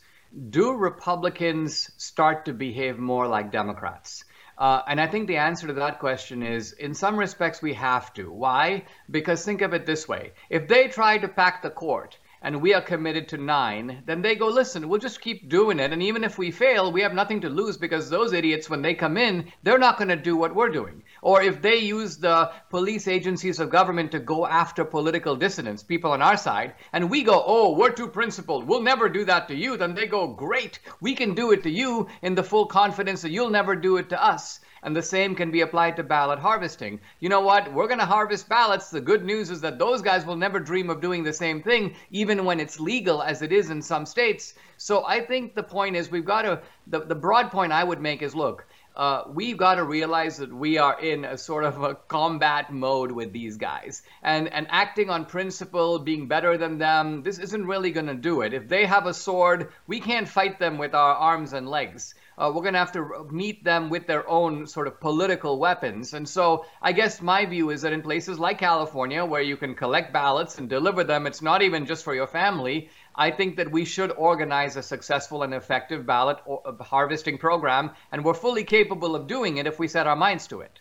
Do 0.49 0.75
Republicans 0.75 1.91
start 1.97 2.45
to 2.45 2.53
behave 2.53 2.97
more 2.97 3.27
like 3.27 3.51
Democrats? 3.51 4.23
Uh, 4.57 4.81
and 4.87 5.01
I 5.01 5.07
think 5.07 5.27
the 5.27 5.37
answer 5.37 5.67
to 5.67 5.73
that 5.73 5.99
question 5.99 6.41
is 6.41 6.71
in 6.71 6.93
some 6.93 7.17
respects, 7.17 7.61
we 7.61 7.73
have 7.73 8.13
to. 8.13 8.31
Why? 8.31 8.85
Because 9.11 9.43
think 9.43 9.61
of 9.61 9.73
it 9.73 9.85
this 9.85 10.07
way 10.07 10.31
if 10.49 10.69
they 10.69 10.87
try 10.87 11.17
to 11.17 11.27
pack 11.27 11.61
the 11.61 11.69
court, 11.69 12.17
and 12.41 12.61
we 12.61 12.73
are 12.73 12.81
committed 12.81 13.27
to 13.27 13.37
nine, 13.37 14.03
then 14.05 14.21
they 14.21 14.35
go, 14.35 14.47
listen, 14.47 14.87
we'll 14.87 14.99
just 14.99 15.19
keep 15.19 15.49
doing 15.49 15.79
it. 15.79 15.91
And 15.91 16.01
even 16.01 16.23
if 16.23 16.37
we 16.37 16.51
fail, 16.51 16.91
we 16.91 17.01
have 17.01 17.13
nothing 17.13 17.41
to 17.41 17.49
lose 17.49 17.77
because 17.77 18.09
those 18.09 18.31
idiots, 18.31 18.69
when 18.69 18.81
they 18.81 18.93
come 18.93 19.17
in, 19.17 19.51
they're 19.63 19.77
not 19.77 19.97
going 19.97 20.07
to 20.07 20.15
do 20.15 20.37
what 20.37 20.55
we're 20.55 20.69
doing. 20.69 21.03
Or 21.21 21.41
if 21.41 21.61
they 21.61 21.77
use 21.77 22.17
the 22.17 22.51
police 22.69 23.07
agencies 23.07 23.59
of 23.59 23.69
government 23.69 24.11
to 24.11 24.19
go 24.19 24.45
after 24.45 24.85
political 24.85 25.35
dissidents, 25.35 25.83
people 25.83 26.11
on 26.11 26.21
our 26.21 26.37
side, 26.37 26.73
and 26.93 27.09
we 27.09 27.23
go, 27.23 27.43
oh, 27.45 27.73
we're 27.73 27.91
too 27.91 28.07
principled, 28.07 28.65
we'll 28.65 28.81
never 28.81 29.09
do 29.09 29.25
that 29.25 29.47
to 29.47 29.55
you, 29.55 29.77
then 29.77 29.93
they 29.93 30.07
go, 30.07 30.27
great, 30.27 30.79
we 31.01 31.15
can 31.15 31.33
do 31.33 31.51
it 31.51 31.63
to 31.63 31.69
you 31.69 32.07
in 32.21 32.35
the 32.35 32.43
full 32.43 32.65
confidence 32.65 33.21
that 33.21 33.31
you'll 33.31 33.49
never 33.49 33.75
do 33.75 33.97
it 33.97 34.09
to 34.09 34.23
us. 34.23 34.59
And 34.81 34.95
the 34.95 35.01
same 35.01 35.35
can 35.35 35.51
be 35.51 35.59
applied 35.59 35.97
to 35.97 36.03
ballot 36.03 36.39
harvesting. 36.39 37.01
You 37.19 37.27
know 37.27 37.41
what? 37.41 37.73
We're 37.73 37.87
going 37.87 37.99
to 37.99 38.05
harvest 38.05 38.47
ballots. 38.47 38.89
The 38.89 39.01
good 39.01 39.25
news 39.25 39.49
is 39.49 39.59
that 39.59 39.77
those 39.77 40.01
guys 40.01 40.25
will 40.25 40.37
never 40.37 40.57
dream 40.57 40.89
of 40.89 41.01
doing 41.01 41.21
the 41.21 41.33
same 41.33 41.61
thing, 41.61 41.95
even 42.11 42.45
when 42.45 42.61
it's 42.61 42.79
legal, 42.79 43.21
as 43.21 43.41
it 43.41 43.51
is 43.51 43.71
in 43.71 43.81
some 43.81 44.05
states. 44.05 44.53
So 44.77 45.05
I 45.05 45.19
think 45.19 45.53
the 45.53 45.63
point 45.63 45.97
is 45.97 46.09
we've 46.09 46.23
got 46.23 46.43
to, 46.43 46.61
the, 46.87 47.01
the 47.01 47.15
broad 47.15 47.51
point 47.51 47.73
I 47.73 47.83
would 47.83 47.99
make 47.99 48.21
is 48.21 48.33
look, 48.33 48.65
uh, 48.99 49.23
we've 49.33 49.55
got 49.55 49.75
to 49.75 49.83
realize 49.85 50.35
that 50.35 50.53
we 50.53 50.77
are 50.77 50.99
in 50.99 51.23
a 51.23 51.37
sort 51.37 51.63
of 51.63 51.81
a 51.81 51.95
combat 51.95 52.69
mode 52.69 53.13
with 53.13 53.31
these 53.31 53.55
guys. 53.55 54.03
And, 54.21 54.51
and 54.51 54.67
acting 54.69 55.09
on 55.09 55.23
principle, 55.23 55.99
being 55.99 56.27
better 56.27 56.57
than 56.57 56.79
them, 56.79 57.23
this 57.23 57.39
isn't 57.39 57.65
really 57.65 57.91
going 57.91 58.07
to 58.07 58.13
do 58.13 58.41
it. 58.41 58.53
If 58.53 58.67
they 58.67 58.85
have 58.85 59.05
a 59.05 59.13
sword, 59.13 59.71
we 59.87 60.01
can't 60.01 60.27
fight 60.27 60.59
them 60.59 60.77
with 60.77 60.93
our 60.93 61.15
arms 61.15 61.53
and 61.53 61.69
legs 61.69 62.13
uh, 62.39 62.49
we're 62.53 62.61
going 62.61 62.73
to 62.73 62.79
have 62.79 62.93
to 62.93 63.27
meet 63.29 63.65
them 63.65 63.89
with 63.89 64.07
their 64.07 64.27
own 64.29 64.65
sort 64.65 64.87
of 64.87 64.99
political 65.01 65.59
weapons. 65.59 66.13
And 66.13 66.27
so 66.27 66.65
I 66.81 66.93
guess 66.93 67.21
my 67.21 67.45
view 67.45 67.69
is 67.69 67.81
that 67.81 67.91
in 67.91 68.01
places 68.01 68.39
like 68.39 68.57
California, 68.59 69.25
where 69.25 69.41
you 69.41 69.57
can 69.57 69.75
collect 69.75 70.13
ballots 70.13 70.57
and 70.57 70.69
deliver 70.69 71.03
them, 71.03 71.27
it's 71.27 71.41
not 71.41 71.61
even 71.61 71.85
just 71.85 72.05
for 72.05 72.15
your 72.15 72.27
family. 72.27 72.89
I 73.19 73.31
think 73.31 73.57
that 73.57 73.69
we 73.69 73.83
should 73.83 74.11
organize 74.11 74.77
a 74.77 74.81
successful 74.81 75.43
and 75.43 75.53
effective 75.53 76.05
ballot 76.05 76.37
uh, 76.47 76.71
harvesting 76.81 77.37
program, 77.37 77.91
and 78.13 78.23
we're 78.23 78.33
fully 78.33 78.63
capable 78.63 79.13
of 79.13 79.27
doing 79.27 79.57
it 79.57 79.67
if 79.67 79.77
we 79.77 79.89
set 79.89 80.07
our 80.07 80.15
minds 80.15 80.47
to 80.47 80.61
it. 80.61 80.79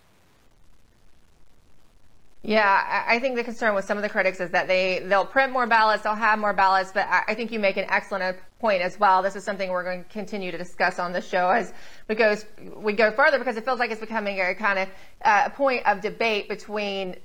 Yeah, 2.45 3.05
I 3.09 3.19
think 3.19 3.35
the 3.35 3.43
concern 3.43 3.75
with 3.75 3.85
some 3.85 3.99
of 3.99 4.05
the 4.05 4.09
critics 4.09 4.39
is 4.39 4.51
that 4.51 4.69
they 4.69 5.01
they'll 5.01 5.27
print 5.27 5.53
more 5.53 5.67
ballots, 5.67 6.05
they'll 6.05 6.15
have 6.15 6.39
more 6.39 6.53
ballots, 6.53 6.93
but 6.93 7.09
I 7.11 7.35
think 7.35 7.51
you 7.51 7.59
make 7.59 7.77
an 7.77 7.87
excellent 7.89 8.39
point 8.61 8.83
as 8.83 8.99
well. 9.01 9.21
This 9.21 9.35
is 9.35 9.43
something 9.43 9.69
we're 9.71 9.83
going 9.83 10.05
to 10.05 10.09
continue 10.09 10.53
to 10.53 10.59
discuss 10.59 11.01
on 11.01 11.13
the 11.13 11.21
show 11.21 11.51
as 11.51 11.75
we 12.07 12.15
go 12.15 12.37
we 12.77 12.93
go 12.93 13.11
further 13.11 13.39
because 13.41 13.57
it 13.57 13.65
feels 13.65 13.81
like 13.81 13.91
it's 13.91 14.01
becoming 14.01 14.41
a 14.41 14.55
kind 14.55 14.79
of 14.79 14.89
uh, 15.25 15.49
point 15.51 15.85
of 15.87 16.01
debate 16.01 16.49
between 16.49 17.17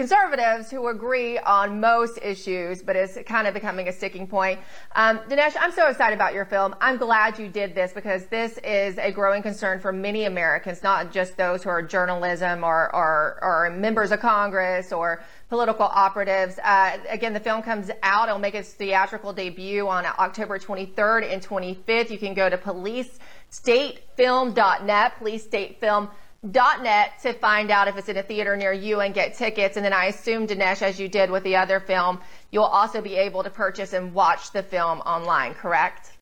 conservatives 0.00 0.70
who 0.70 0.88
agree 0.88 1.36
on 1.40 1.78
most 1.78 2.18
issues, 2.22 2.80
but 2.80 2.96
it's 2.96 3.18
kind 3.26 3.46
of 3.46 3.52
becoming 3.52 3.88
a 3.88 3.92
sticking 3.92 4.26
point. 4.26 4.58
Um, 4.96 5.18
Dinesh, 5.28 5.54
I'm 5.60 5.72
so 5.72 5.88
excited 5.88 6.14
about 6.14 6.32
your 6.32 6.46
film. 6.46 6.74
I'm 6.80 6.96
glad 6.96 7.38
you 7.38 7.48
did 7.48 7.74
this 7.74 7.92
because 7.92 8.24
this 8.28 8.56
is 8.64 8.96
a 8.96 9.12
growing 9.12 9.42
concern 9.42 9.78
for 9.78 9.92
many 9.92 10.24
Americans, 10.24 10.82
not 10.82 11.12
just 11.12 11.36
those 11.36 11.62
who 11.62 11.68
are 11.68 11.82
journalism 11.82 12.64
or, 12.64 12.88
or, 12.96 13.38
or 13.42 13.68
members 13.76 14.10
of 14.10 14.20
Congress 14.20 14.90
or 14.90 15.22
political 15.50 15.84
operatives. 15.84 16.58
Uh, 16.64 16.96
again, 17.10 17.34
the 17.34 17.40
film 17.40 17.60
comes 17.60 17.90
out. 18.02 18.28
It'll 18.28 18.40
make 18.40 18.54
its 18.54 18.72
theatrical 18.72 19.34
debut 19.34 19.86
on 19.86 20.06
October 20.06 20.58
23rd 20.58 21.30
and 21.30 21.46
25th. 21.46 22.08
You 22.08 22.16
can 22.16 22.32
go 22.32 22.48
to 22.48 22.56
policestatefilm.net, 22.56 25.12
policestatefilm.net 25.20 26.10
net 26.42 27.12
to 27.22 27.32
find 27.34 27.70
out 27.70 27.88
if 27.88 27.96
it's 27.96 28.08
in 28.08 28.16
a 28.16 28.22
theater 28.22 28.56
near 28.56 28.72
you 28.72 29.00
and 29.00 29.14
get 29.14 29.34
tickets. 29.34 29.76
And 29.76 29.84
then 29.84 29.92
I 29.92 30.06
assume, 30.06 30.46
Dinesh, 30.46 30.82
as 30.82 30.98
you 30.98 31.08
did 31.08 31.30
with 31.30 31.44
the 31.44 31.56
other 31.56 31.80
film, 31.80 32.20
you'll 32.50 32.64
also 32.64 33.00
be 33.00 33.16
able 33.16 33.42
to 33.42 33.50
purchase 33.50 33.92
and 33.92 34.14
watch 34.14 34.52
the 34.52 34.62
film 34.62 35.00
online, 35.00 35.54
correct? 35.54 36.12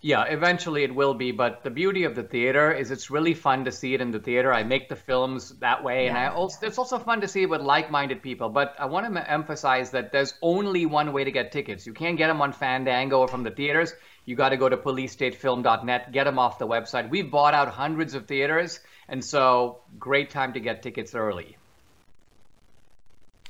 Yeah, 0.00 0.24
eventually 0.26 0.84
it 0.84 0.94
will 0.94 1.14
be. 1.14 1.32
But 1.32 1.64
the 1.64 1.70
beauty 1.70 2.04
of 2.04 2.14
the 2.14 2.22
theater 2.22 2.70
is 2.70 2.92
it's 2.92 3.10
really 3.10 3.34
fun 3.34 3.64
to 3.64 3.72
see 3.72 3.94
it 3.94 4.00
in 4.00 4.12
the 4.12 4.20
theater. 4.20 4.52
I 4.52 4.62
make 4.62 4.88
the 4.88 4.94
films 4.94 5.58
that 5.58 5.82
way, 5.82 6.04
yeah. 6.04 6.10
and 6.10 6.18
I 6.18 6.28
also 6.28 6.64
it's 6.64 6.78
also 6.78 7.00
fun 7.00 7.20
to 7.22 7.28
see 7.28 7.42
it 7.42 7.50
with 7.50 7.62
like-minded 7.62 8.22
people. 8.22 8.48
But 8.48 8.76
I 8.78 8.86
want 8.86 9.12
to 9.12 9.30
emphasize 9.30 9.90
that 9.90 10.12
there's 10.12 10.34
only 10.40 10.86
one 10.86 11.12
way 11.12 11.24
to 11.24 11.32
get 11.32 11.50
tickets. 11.50 11.84
You 11.84 11.94
can't 11.94 12.16
get 12.16 12.28
them 12.28 12.40
on 12.40 12.52
Fandango 12.52 13.18
or 13.18 13.28
from 13.28 13.42
the 13.42 13.50
theaters. 13.50 13.92
You 14.24 14.36
got 14.36 14.50
to 14.50 14.56
go 14.56 14.68
to 14.68 14.76
policestatefilm.net, 14.76 16.12
get 16.12 16.24
them 16.24 16.38
off 16.38 16.60
the 16.60 16.68
website. 16.68 17.10
We've 17.10 17.28
bought 17.28 17.54
out 17.54 17.68
hundreds 17.68 18.14
of 18.14 18.28
theaters 18.28 18.78
and 19.08 19.24
so, 19.24 19.78
great 19.98 20.30
time 20.30 20.52
to 20.52 20.60
get 20.60 20.82
tickets 20.82 21.14
early. 21.14 21.56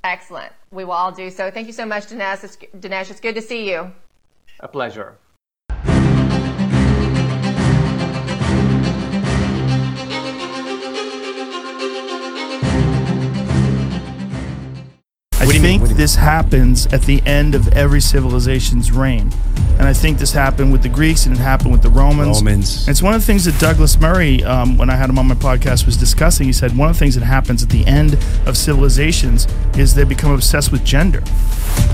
Excellent. 0.05 0.53
We 0.71 0.85
will 0.85 0.93
all 0.93 1.12
do 1.12 1.31
so. 1.31 1.50
Thank 1.50 1.67
you 1.67 1.73
so 1.73 1.85
much, 1.85 2.07
Dinesh. 2.07 2.45
It's, 2.45 2.57
Dinesh, 2.57 3.11
it's 3.11 3.21
good 3.21 3.35
to 3.35 3.43
see 3.43 3.69
you. 3.69 3.93
A 4.61 4.69
pleasure. 4.69 5.19
I 15.59 15.61
think 15.61 15.88
this 15.97 16.15
happens 16.15 16.87
at 16.87 17.03
the 17.03 17.21
end 17.27 17.55
of 17.55 17.69
every 17.69 18.00
civilization's 18.00 18.93
reign. 18.93 19.33
And 19.79 19.87
I 19.87 19.93
think 19.93 20.19
this 20.19 20.33
happened 20.33 20.73
with 20.73 20.83
the 20.83 20.88
Greeks 20.88 21.27
and 21.27 21.35
it 21.35 21.41
happened 21.41 21.73
with 21.73 21.83
the 21.83 21.88
Romans. 21.88 22.38
Romans. 22.38 22.81
And 22.83 22.91
it's 22.91 23.03
one 23.03 23.15
of 23.15 23.21
the 23.21 23.27
things 23.27 23.45
that 23.45 23.59
Douglas 23.61 23.99
Murray, 23.99 24.43
um, 24.43 24.77
when 24.77 24.91
I 24.91 24.97
had 24.97 25.09
him 25.09 25.19
on 25.19 25.29
my 25.29 25.35
podcast, 25.37 25.87
was 25.87 25.97
discussing. 25.97 26.47
He 26.47 26.53
said 26.53 26.77
one 26.77 26.88
of 26.88 26.97
the 26.97 26.99
things 26.99 27.15
that 27.15 27.25
happens 27.25 27.62
at 27.62 27.71
the 27.71 27.87
end 27.87 28.15
of 28.47 28.57
civilizations 28.57 29.47
is 29.77 29.95
they 29.95 30.05
become 30.05 30.33
obsessed 30.33 30.73
with 30.73 30.85
gender. 30.85 31.21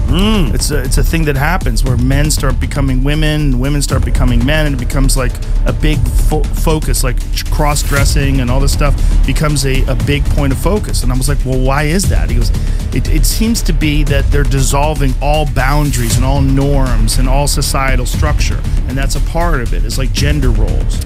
Mm. 0.07 0.55
It's 0.55 0.71
a, 0.71 0.83
it's 0.83 0.99
a 0.99 1.03
thing 1.03 1.25
that 1.27 1.37
happens 1.37 1.85
where 1.85 1.97
men 1.97 2.31
start 2.31 2.59
becoming 2.61 3.05
women, 3.05 3.59
women 3.59 3.83
start 3.83 4.05
becoming 4.05 4.45
men, 4.45 4.67
and 4.67 4.75
it 4.75 4.79
becomes 4.79 5.17
like 5.17 5.33
a 5.67 5.73
big 5.73 5.99
fo- 5.99 6.45
focus, 6.45 7.05
like 7.05 7.19
cross 7.51 7.83
dressing 7.83 8.41
and 8.41 8.51
all 8.51 8.61
this 8.61 8.73
stuff 8.73 8.95
becomes 9.27 9.67
a, 9.67 9.83
a 9.85 9.95
big 10.07 10.25
point 10.27 10.53
of 10.53 10.59
focus. 10.59 11.03
And 11.03 11.13
I 11.13 11.17
was 11.17 11.29
like, 11.29 11.39
well, 11.45 11.59
why 11.59 11.85
is 11.85 12.09
that? 12.09 12.31
He 12.31 12.37
goes, 12.37 12.51
it, 12.95 13.09
it 13.09 13.27
seems 13.27 13.54
to 13.63 13.73
be 13.73 14.03
that 14.05 14.25
they're 14.31 14.43
dissolving 14.43 15.15
all 15.21 15.47
boundaries 15.47 16.17
and 16.17 16.25
all 16.25 16.41
norms 16.41 17.19
and 17.19 17.29
all 17.29 17.47
societal 17.47 18.07
structure. 18.07 18.61
And 18.89 18.97
that's 18.97 19.17
a 19.17 19.21
part 19.21 19.61
of 19.61 19.73
it. 19.73 19.85
It's 19.85 19.99
like 19.99 20.13
gender 20.13 20.51
roles. 20.51 21.01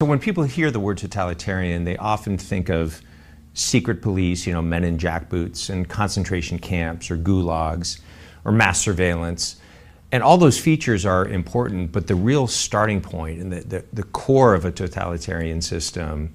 So 0.00 0.06
when 0.06 0.18
people 0.18 0.44
hear 0.44 0.70
the 0.70 0.80
word 0.80 0.98
totalitarian, 0.98 1.84
they 1.84 1.96
often 1.96 2.38
think 2.38 2.68
of 2.68 3.02
secret 3.54 4.00
police, 4.00 4.46
you 4.46 4.52
know, 4.52 4.62
men 4.62 4.84
in 4.84 4.98
jackboots 4.98 5.70
and 5.70 5.88
concentration 5.88 6.58
camps 6.58 7.10
or 7.10 7.16
gulags 7.16 8.00
or 8.44 8.52
mass 8.52 8.80
surveillance. 8.80 9.56
And 10.10 10.22
all 10.22 10.38
those 10.38 10.58
features 10.58 11.04
are 11.04 11.26
important, 11.26 11.92
but 11.92 12.06
the 12.06 12.14
real 12.14 12.46
starting 12.46 13.00
point 13.00 13.40
and 13.40 13.52
the, 13.52 13.60
the, 13.60 13.84
the 13.92 14.02
core 14.04 14.54
of 14.54 14.64
a 14.64 14.72
totalitarian 14.72 15.60
system 15.60 16.32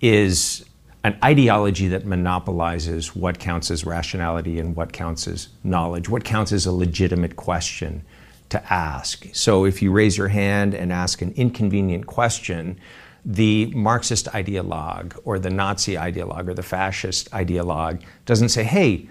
is 0.00 0.66
an 1.02 1.16
ideology 1.24 1.88
that 1.88 2.04
monopolizes 2.04 3.14
what 3.14 3.38
counts 3.38 3.70
as 3.70 3.86
rationality 3.86 4.58
and 4.58 4.76
what 4.76 4.92
counts 4.92 5.28
as 5.28 5.48
knowledge, 5.62 6.08
what 6.08 6.24
counts 6.24 6.52
as 6.52 6.66
a 6.66 6.72
legitimate 6.72 7.36
question 7.36 8.02
to 8.48 8.72
ask. 8.72 9.26
So 9.32 9.64
if 9.64 9.80
you 9.80 9.92
raise 9.92 10.18
your 10.18 10.28
hand 10.28 10.74
and 10.74 10.92
ask 10.92 11.22
an 11.22 11.32
inconvenient 11.36 12.06
question, 12.06 12.78
the 13.24 13.66
Marxist 13.66 14.26
ideologue 14.26 15.18
or 15.24 15.38
the 15.38 15.50
Nazi 15.50 15.94
ideologue 15.94 16.48
or 16.48 16.54
the 16.54 16.62
fascist 16.62 17.30
ideologue 17.30 18.02
doesn't 18.24 18.50
say, 18.50 18.62
hey, 18.64 19.08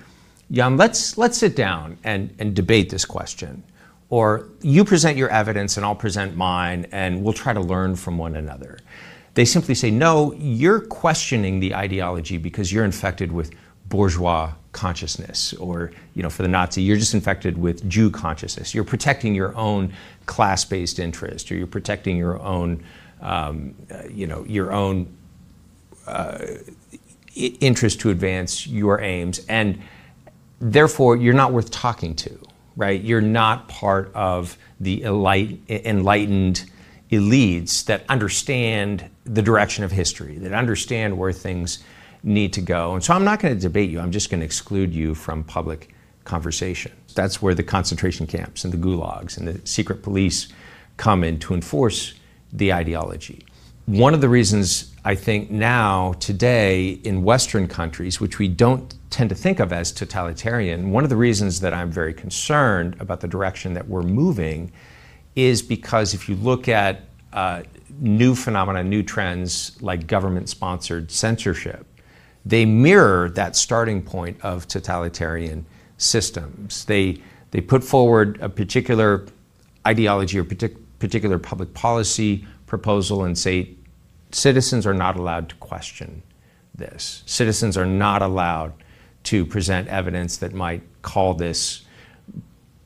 Jan, 0.51 0.77
let's, 0.77 1.17
let's 1.17 1.37
sit 1.37 1.55
down 1.55 1.97
and, 2.03 2.33
and 2.39 2.55
debate 2.55 2.89
this 2.89 3.03
question. 3.03 3.63
Or 4.15 4.47
you 4.61 4.85
present 4.85 5.17
your 5.17 5.27
evidence 5.27 5.75
and 5.75 5.85
I'll 5.85 5.93
present 5.93 6.37
mine 6.37 6.87
and 6.93 7.21
we'll 7.21 7.33
try 7.33 7.51
to 7.51 7.59
learn 7.59 7.97
from 7.97 8.17
one 8.17 8.37
another. 8.37 8.79
They 9.33 9.43
simply 9.43 9.75
say, 9.75 9.91
no, 9.91 10.31
you're 10.37 10.79
questioning 10.79 11.59
the 11.59 11.75
ideology 11.75 12.37
because 12.37 12.71
you're 12.71 12.85
infected 12.85 13.33
with 13.33 13.51
bourgeois 13.89 14.53
consciousness 14.71 15.51
or 15.55 15.91
you 16.13 16.23
know 16.23 16.29
for 16.29 16.43
the 16.43 16.47
nazi 16.47 16.81
you're 16.81 16.97
just 16.97 17.13
infected 17.13 17.57
with 17.57 17.87
jew 17.87 18.09
consciousness 18.09 18.73
you're 18.73 18.83
protecting 18.83 19.35
your 19.35 19.55
own 19.55 19.93
class-based 20.25 20.97
interest 20.97 21.51
or 21.51 21.55
you're 21.55 21.67
protecting 21.67 22.17
your 22.17 22.41
own 22.41 22.83
um, 23.21 23.75
uh, 23.91 24.01
you 24.09 24.25
know 24.25 24.43
your 24.45 24.71
own 24.71 25.07
uh, 26.07 26.39
interest 27.35 27.99
to 27.99 28.09
advance 28.09 28.65
your 28.65 28.99
aims 29.01 29.45
and 29.49 29.79
therefore 30.59 31.15
you're 31.15 31.33
not 31.33 31.53
worth 31.53 31.69
talking 31.69 32.15
to 32.15 32.39
right? 32.75 33.01
You're 33.01 33.21
not 33.21 33.67
part 33.67 34.11
of 34.13 34.57
the 34.79 35.03
enlightened 35.03 36.69
elites 37.11 37.85
that 37.85 38.03
understand 38.09 39.09
the 39.25 39.41
direction 39.41 39.83
of 39.83 39.91
history, 39.91 40.37
that 40.39 40.53
understand 40.53 41.17
where 41.17 41.31
things 41.31 41.83
need 42.23 42.53
to 42.53 42.61
go. 42.61 42.93
And 42.95 43.03
so 43.03 43.13
I'm 43.13 43.23
not 43.23 43.39
going 43.39 43.53
to 43.53 43.59
debate 43.59 43.89
you. 43.89 43.99
I'm 43.99 44.11
just 44.11 44.29
going 44.29 44.39
to 44.39 44.45
exclude 44.45 44.93
you 44.93 45.13
from 45.13 45.43
public 45.43 45.93
conversation. 46.23 46.91
That's 47.13 47.41
where 47.41 47.53
the 47.53 47.63
concentration 47.63 48.27
camps 48.27 48.63
and 48.63 48.73
the 48.73 48.77
gulags 48.77 49.37
and 49.37 49.47
the 49.47 49.65
secret 49.65 50.01
police 50.01 50.47
come 50.97 51.23
in 51.23 51.39
to 51.39 51.53
enforce 51.53 52.15
the 52.51 52.73
ideology. 52.73 53.45
One 53.85 54.13
of 54.13 54.21
the 54.21 54.29
reasons 54.29 54.94
I 55.07 55.13
think 55.13 55.51
now, 55.51 56.13
today, 56.13 56.99
in 57.03 57.21
Western 57.21 57.67
countries, 57.67 58.19
which 58.19 58.39
we 58.39 58.47
don't 58.47 58.91
tend 59.11 59.29
to 59.29 59.35
think 59.35 59.59
of 59.59 59.71
as 59.71 59.91
totalitarian, 59.91 60.89
one 60.89 61.03
of 61.03 61.11
the 61.11 61.15
reasons 61.15 61.59
that 61.59 61.75
I'm 61.75 61.91
very 61.91 62.11
concerned 62.11 62.95
about 62.99 63.19
the 63.19 63.27
direction 63.27 63.75
that 63.75 63.87
we're 63.87 64.01
moving 64.01 64.71
is 65.35 65.61
because 65.61 66.15
if 66.15 66.27
you 66.27 66.33
look 66.37 66.67
at 66.67 67.01
uh, 67.33 67.61
new 67.99 68.33
phenomena, 68.33 68.83
new 68.83 69.03
trends 69.03 69.79
like 69.79 70.07
government 70.07 70.49
sponsored 70.49 71.11
censorship, 71.11 71.85
they 72.43 72.65
mirror 72.65 73.29
that 73.29 73.55
starting 73.55 74.01
point 74.01 74.41
of 74.41 74.67
totalitarian 74.67 75.67
systems. 75.97 76.83
They, 76.85 77.21
they 77.51 77.61
put 77.61 77.83
forward 77.83 78.39
a 78.41 78.49
particular 78.49 79.27
ideology 79.85 80.39
or 80.39 80.45
partic- 80.45 80.81
particular 80.97 81.37
public 81.37 81.75
policy 81.75 82.47
proposal 82.65 83.25
and 83.25 83.37
say 83.37 83.75
citizens 84.31 84.85
are 84.85 84.93
not 84.93 85.15
allowed 85.17 85.49
to 85.49 85.55
question 85.55 86.21
this. 86.73 87.23
Citizens 87.25 87.77
are 87.77 87.85
not 87.85 88.21
allowed 88.21 88.73
to 89.23 89.45
present 89.45 89.87
evidence 89.87 90.37
that 90.37 90.53
might 90.53 90.83
call 91.01 91.33
this 91.33 91.83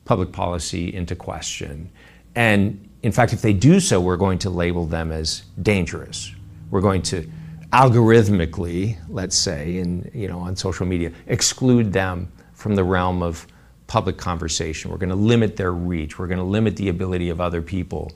public 0.06 0.32
policy 0.32 0.94
into 0.94 1.16
question. 1.16 1.90
And 2.36 2.88
in 3.04 3.12
fact, 3.12 3.34
if 3.34 3.42
they 3.42 3.54
do 3.54 3.80
so, 3.80 4.00
we're 4.00 4.18
going 4.18 4.40
to 4.40 4.50
label 4.50 4.86
them 4.86 5.12
as 5.12 5.44
dangerous. 5.62 6.34
We're 6.72 6.82
going 6.82 7.02
to 7.04 7.30
algorithmically, 7.74 8.98
let's 9.10 9.38
say, 9.38 9.78
in, 9.78 10.10
you 10.14 10.28
know, 10.28 10.40
on 10.40 10.56
social 10.56 10.86
media, 10.86 11.12
exclude 11.28 11.94
them 11.94 12.32
from 12.54 12.76
the 12.76 12.84
realm 12.84 13.22
of 13.22 13.46
public 13.88 14.18
conversation. 14.18 14.92
We're 14.92 14.98
going 14.98 15.10
to 15.10 15.16
limit 15.16 15.56
their 15.56 15.74
reach. 15.74 16.20
We're 16.20 16.28
going 16.28 16.40
to 16.40 16.44
limit 16.44 16.76
the 16.76 16.90
ability 16.90 17.30
of 17.30 17.42
other 17.42 17.62
people 17.62 18.12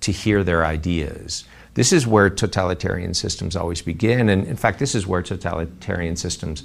to 0.00 0.12
hear 0.12 0.44
their 0.44 0.64
ideas. 0.64 1.44
This 1.74 1.92
is 1.92 2.06
where 2.06 2.30
totalitarian 2.30 3.14
systems 3.14 3.56
always 3.56 3.82
begin. 3.82 4.28
And 4.28 4.46
in 4.46 4.56
fact, 4.56 4.78
this 4.78 4.94
is 4.94 5.06
where 5.06 5.22
totalitarian 5.22 6.16
systems 6.16 6.62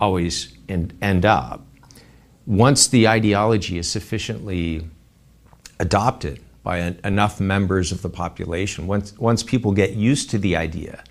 always 0.00 0.56
end, 0.68 0.96
end 1.00 1.24
up. 1.24 1.64
Once 2.46 2.88
the 2.88 3.06
ideology 3.06 3.78
is 3.78 3.88
sufficiently 3.88 4.88
adopted 5.78 6.40
by 6.62 6.94
enough 7.04 7.40
members 7.40 7.92
of 7.92 8.02
the 8.02 8.08
population, 8.08 8.86
once, 8.86 9.16
once 9.18 9.42
people 9.42 9.72
get 9.72 9.92
used 9.92 10.30
to 10.30 10.38
the 10.38 10.56
idea 10.56 11.04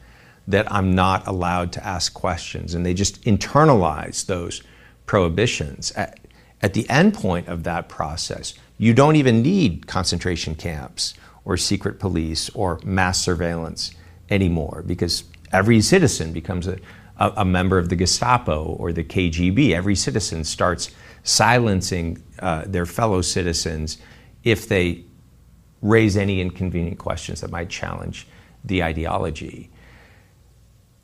that 0.48 0.70
I'm 0.72 0.94
not 0.94 1.28
allowed 1.28 1.72
to 1.74 1.86
ask 1.86 2.14
questions 2.14 2.74
and 2.74 2.86
they 2.86 2.94
just 2.94 3.22
internalize 3.24 4.26
those 4.26 4.62
prohibitions, 5.06 5.92
at, 5.94 6.20
at 6.62 6.74
the 6.74 6.90
end 6.90 7.14
point 7.14 7.48
of 7.48 7.64
that 7.64 7.88
process, 7.88 8.54
you 8.78 8.94
don't 8.94 9.16
even 9.16 9.42
need 9.42 9.88
concentration 9.88 10.56
camps 10.56 11.14
or 11.48 11.56
secret 11.56 11.98
police 11.98 12.50
or 12.50 12.78
mass 12.84 13.22
surveillance 13.22 13.92
anymore 14.30 14.84
because 14.86 15.24
every 15.54 15.80
citizen 15.80 16.34
becomes 16.34 16.68
a, 16.68 16.78
a, 17.18 17.32
a 17.38 17.46
member 17.46 17.78
of 17.78 17.88
the 17.88 17.96
Gestapo 17.96 18.76
or 18.78 18.92
the 18.92 19.04
KGB. 19.04 19.74
Every 19.74 19.96
citizen 19.96 20.44
starts 20.44 20.92
silencing 21.24 22.22
uh, 22.40 22.66
their 22.68 22.86
fellow 22.86 23.22
citizens 23.22 23.98
if 24.44 24.68
they 24.68 25.06
raise 25.82 26.18
any 26.18 26.42
inconvenient 26.42 26.98
questions 26.98 27.40
that 27.40 27.50
might 27.50 27.70
challenge 27.70 28.28
the 28.66 28.84
ideology. 28.84 29.70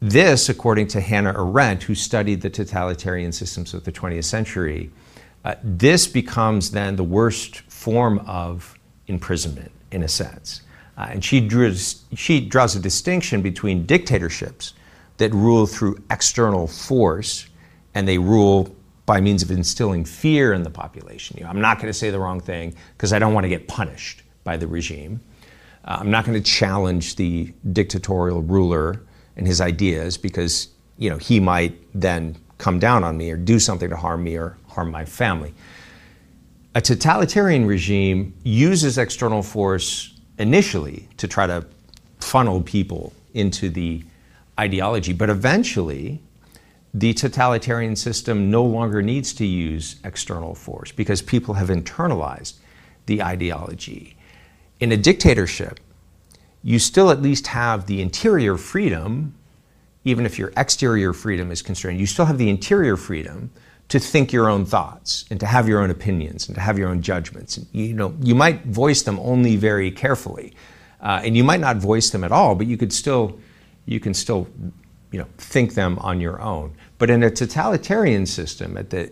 This, 0.01 0.49
according 0.49 0.87
to 0.87 0.99
Hannah 0.99 1.33
Arendt, 1.37 1.83
who 1.83 1.95
studied 1.95 2.41
the 2.41 2.49
totalitarian 2.49 3.31
systems 3.31 3.73
of 3.73 3.85
the 3.85 3.93
20th 3.93 4.25
century, 4.25 4.91
uh, 5.45 5.55
this 5.63 6.05
becomes 6.05 6.71
then 6.71 6.97
the 6.97 7.03
worst 7.03 7.61
form 7.71 8.19
of 8.27 8.77
imprisonment, 9.07 9.71
in 9.93 10.03
a 10.03 10.07
sense. 10.07 10.61
Uh, 10.97 11.07
and 11.09 11.23
she, 11.23 11.47
she 12.15 12.39
draws 12.39 12.75
a 12.75 12.79
distinction 12.79 13.41
between 13.41 13.85
dictatorships 13.85 14.73
that 15.17 15.33
rule 15.33 15.65
through 15.65 15.97
external 16.09 16.67
force 16.67 17.47
and 17.95 18.07
they 18.07 18.17
rule 18.17 18.75
by 19.05 19.19
means 19.19 19.43
of 19.43 19.51
instilling 19.51 20.05
fear 20.05 20.53
in 20.53 20.63
the 20.63 20.69
population. 20.69 21.37
You 21.37 21.43
know, 21.43 21.49
I'm 21.49 21.61
not 21.61 21.77
going 21.77 21.87
to 21.87 21.97
say 21.97 22.09
the 22.09 22.19
wrong 22.19 22.39
thing 22.39 22.75
because 22.97 23.13
I 23.13 23.19
don't 23.19 23.33
want 23.33 23.43
to 23.43 23.49
get 23.49 23.67
punished 23.67 24.23
by 24.43 24.57
the 24.57 24.67
regime. 24.67 25.19
Uh, 25.85 25.97
I'm 25.99 26.11
not 26.11 26.25
going 26.25 26.41
to 26.41 26.51
challenge 26.51 27.15
the 27.15 27.53
dictatorial 27.71 28.41
ruler 28.41 29.01
and 29.35 29.45
his 29.45 29.61
ideas 29.61 30.17
because 30.17 30.69
you 30.97 31.09
know 31.09 31.17
he 31.17 31.39
might 31.39 31.77
then 31.93 32.37
come 32.57 32.79
down 32.79 33.03
on 33.03 33.17
me 33.17 33.29
or 33.31 33.37
do 33.37 33.59
something 33.59 33.89
to 33.89 33.97
harm 33.97 34.23
me 34.23 34.37
or 34.37 34.57
harm 34.67 34.89
my 34.89 35.03
family. 35.03 35.53
A 36.75 36.81
totalitarian 36.81 37.65
regime 37.67 38.33
uses 38.43 38.97
external 38.97 39.43
force 39.43 40.13
initially 40.39 41.07
to 41.17 41.27
try 41.27 41.45
to 41.45 41.65
funnel 42.19 42.61
people 42.61 43.13
into 43.35 43.69
the 43.69 44.03
ideology, 44.59 45.13
but 45.13 45.29
eventually 45.29 46.19
the 46.93 47.13
totalitarian 47.13 47.95
system 47.95 48.49
no 48.49 48.63
longer 48.63 49.03
needs 49.03 49.33
to 49.33 49.45
use 49.45 49.97
external 50.03 50.55
force 50.55 50.91
because 50.91 51.21
people 51.21 51.53
have 51.55 51.69
internalized 51.69 52.55
the 53.05 53.21
ideology. 53.21 54.15
In 54.79 54.91
a 54.91 54.97
dictatorship, 54.97 55.79
you 56.63 56.79
still 56.79 57.11
at 57.11 57.21
least 57.21 57.47
have 57.47 57.85
the 57.85 58.01
interior 58.01 58.57
freedom, 58.57 59.35
even 60.05 60.25
if 60.25 60.39
your 60.39 60.51
exterior 60.57 61.13
freedom 61.13 61.51
is 61.51 61.61
constrained, 61.61 61.99
you 61.99 62.07
still 62.07 62.25
have 62.25 62.39
the 62.39 62.49
interior 62.49 62.97
freedom 62.97 63.51
to 63.93 63.99
think 63.99 64.33
your 64.33 64.49
own 64.49 64.65
thoughts 64.65 65.23
and 65.29 65.39
to 65.39 65.45
have 65.45 65.69
your 65.69 65.79
own 65.79 65.91
opinions 65.91 66.47
and 66.47 66.55
to 66.55 66.61
have 66.61 66.79
your 66.79 66.89
own 66.89 66.99
judgments. 66.99 67.59
You 67.73 67.93
know, 67.93 68.15
you 68.21 68.33
might 68.33 68.65
voice 68.65 69.03
them 69.03 69.19
only 69.19 69.55
very 69.55 69.91
carefully, 69.91 70.55
uh, 70.99 71.21
and 71.23 71.37
you 71.37 71.43
might 71.43 71.59
not 71.59 71.77
voice 71.77 72.09
them 72.09 72.23
at 72.23 72.31
all, 72.31 72.55
but 72.55 72.65
you 72.65 72.75
could 72.75 72.91
still, 72.91 73.39
you 73.85 73.99
can 73.99 74.15
still, 74.15 74.47
you 75.11 75.19
know, 75.19 75.27
think 75.37 75.75
them 75.75 75.99
on 75.99 76.19
your 76.19 76.41
own. 76.41 76.73
But 76.97 77.11
in 77.11 77.21
a 77.21 77.29
totalitarian 77.29 78.25
system, 78.25 78.77
at 78.77 78.89
the, 78.89 79.11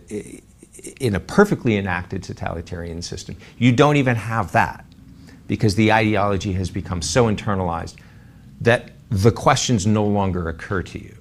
in 0.98 1.14
a 1.14 1.20
perfectly 1.20 1.76
enacted 1.76 2.24
totalitarian 2.24 3.02
system, 3.02 3.36
you 3.58 3.70
don't 3.70 3.98
even 3.98 4.16
have 4.16 4.50
that 4.50 4.84
because 5.46 5.76
the 5.76 5.92
ideology 5.92 6.54
has 6.54 6.70
become 6.70 7.00
so 7.00 7.26
internalized 7.26 7.94
that 8.60 8.90
the 9.10 9.30
questions 9.30 9.86
no 9.86 10.04
longer 10.04 10.48
occur 10.48 10.82
to 10.82 10.98
you. 10.98 11.16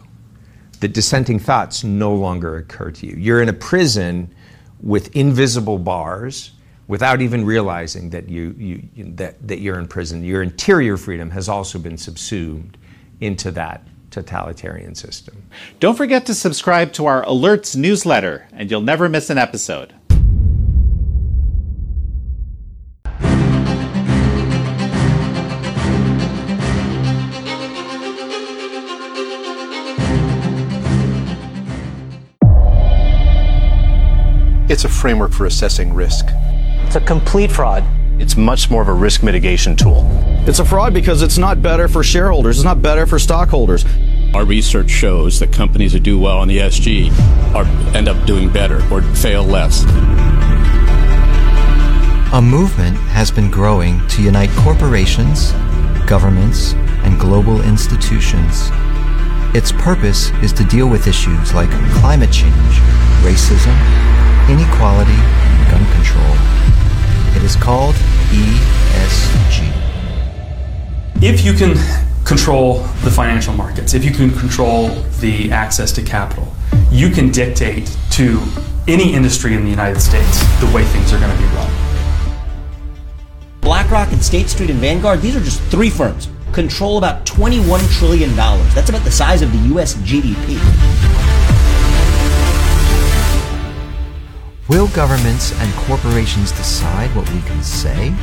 The 0.81 0.87
dissenting 0.87 1.39
thoughts 1.39 1.83
no 1.83 2.13
longer 2.13 2.57
occur 2.57 2.91
to 2.91 3.07
you. 3.07 3.15
You're 3.15 3.41
in 3.41 3.49
a 3.49 3.53
prison 3.53 4.33
with 4.81 5.15
invisible 5.15 5.77
bars 5.77 6.51
without 6.87 7.21
even 7.21 7.45
realizing 7.45 8.09
that, 8.09 8.27
you, 8.27 8.53
you, 8.57 8.83
that, 9.13 9.47
that 9.47 9.59
you're 9.59 9.79
in 9.79 9.87
prison. 9.87 10.23
Your 10.23 10.43
interior 10.43 10.97
freedom 10.97 11.29
has 11.29 11.47
also 11.47 11.79
been 11.79 11.97
subsumed 11.97 12.77
into 13.21 13.51
that 13.51 13.87
totalitarian 14.09 14.93
system. 14.95 15.43
Don't 15.79 15.95
forget 15.95 16.25
to 16.25 16.33
subscribe 16.33 16.91
to 16.93 17.05
our 17.05 17.23
Alerts 17.25 17.75
newsletter, 17.75 18.47
and 18.51 18.69
you'll 18.69 18.81
never 18.81 19.07
miss 19.07 19.29
an 19.29 19.37
episode. 19.37 19.93
Framework 35.01 35.31
for 35.31 35.47
assessing 35.47 35.91
risk. 35.95 36.27
It's 36.85 36.95
a 36.95 37.01
complete 37.01 37.51
fraud. 37.51 37.83
It's 38.19 38.37
much 38.37 38.69
more 38.69 38.83
of 38.83 38.87
a 38.87 38.93
risk 38.93 39.23
mitigation 39.23 39.75
tool. 39.75 40.07
It's 40.47 40.59
a 40.59 40.65
fraud 40.65 40.93
because 40.93 41.23
it's 41.23 41.39
not 41.39 41.59
better 41.59 41.87
for 41.87 42.03
shareholders, 42.03 42.59
it's 42.59 42.63
not 42.63 42.83
better 42.83 43.07
for 43.07 43.17
stockholders. 43.17 43.83
Our 44.35 44.45
research 44.45 44.91
shows 44.91 45.39
that 45.39 45.51
companies 45.51 45.93
that 45.93 46.01
do 46.01 46.19
well 46.19 46.37
on 46.37 46.47
the 46.47 46.59
ESG 46.59 47.11
are, 47.55 47.65
end 47.95 48.07
up 48.07 48.27
doing 48.27 48.53
better 48.53 48.77
or 48.93 49.01
fail 49.15 49.43
less. 49.43 49.83
A 52.33 52.41
movement 52.41 52.95
has 53.09 53.31
been 53.31 53.49
growing 53.49 54.07
to 54.09 54.21
unite 54.21 54.51
corporations, 54.51 55.51
governments, 56.05 56.73
and 57.03 57.19
global 57.19 57.61
institutions. 57.61 58.69
Its 59.55 59.71
purpose 59.71 60.29
is 60.43 60.53
to 60.53 60.63
deal 60.63 60.87
with 60.87 61.07
issues 61.07 61.55
like 61.55 61.71
climate 61.99 62.31
change, 62.31 62.75
racism, 63.25 63.75
inequality, 64.49 65.11
and 65.11 65.71
gun 65.71 65.85
control. 65.93 66.33
It 67.35 67.43
is 67.43 67.55
called 67.55 67.95
ESG. 68.31 69.71
If 71.21 71.45
you 71.45 71.53
can 71.53 71.75
control 72.25 72.79
the 73.03 73.11
financial 73.11 73.53
markets, 73.53 73.93
if 73.93 74.05
you 74.05 74.11
can 74.11 74.31
control 74.31 74.89
the 75.19 75.51
access 75.51 75.91
to 75.93 76.01
capital, 76.01 76.47
you 76.91 77.09
can 77.09 77.31
dictate 77.31 77.95
to 78.11 78.41
any 78.87 79.13
industry 79.13 79.53
in 79.53 79.63
the 79.63 79.69
United 79.69 79.99
States 79.99 80.39
the 80.59 80.71
way 80.73 80.83
things 80.85 81.13
are 81.13 81.19
going 81.19 81.31
to 81.31 81.37
be 81.37 81.47
run. 81.55 81.71
BlackRock 83.61 84.11
and 84.11 84.23
State 84.23 84.49
Street 84.49 84.69
and 84.69 84.79
Vanguard, 84.79 85.21
these 85.21 85.35
are 85.35 85.39
just 85.39 85.61
three 85.63 85.89
firms, 85.89 86.29
control 86.51 86.97
about 86.97 87.25
$21 87.25 87.99
trillion. 87.99 88.35
That's 88.35 88.89
about 88.89 89.03
the 89.03 89.11
size 89.11 89.41
of 89.41 89.51
the 89.51 89.75
US 89.75 89.95
GDP. 89.95 91.30
Will 94.71 94.87
governments 94.87 95.51
and 95.59 95.73
corporations 95.85 96.53
decide 96.53 97.13
what 97.13 97.29
we 97.33 97.41
can 97.41 97.61
say? 97.61 98.15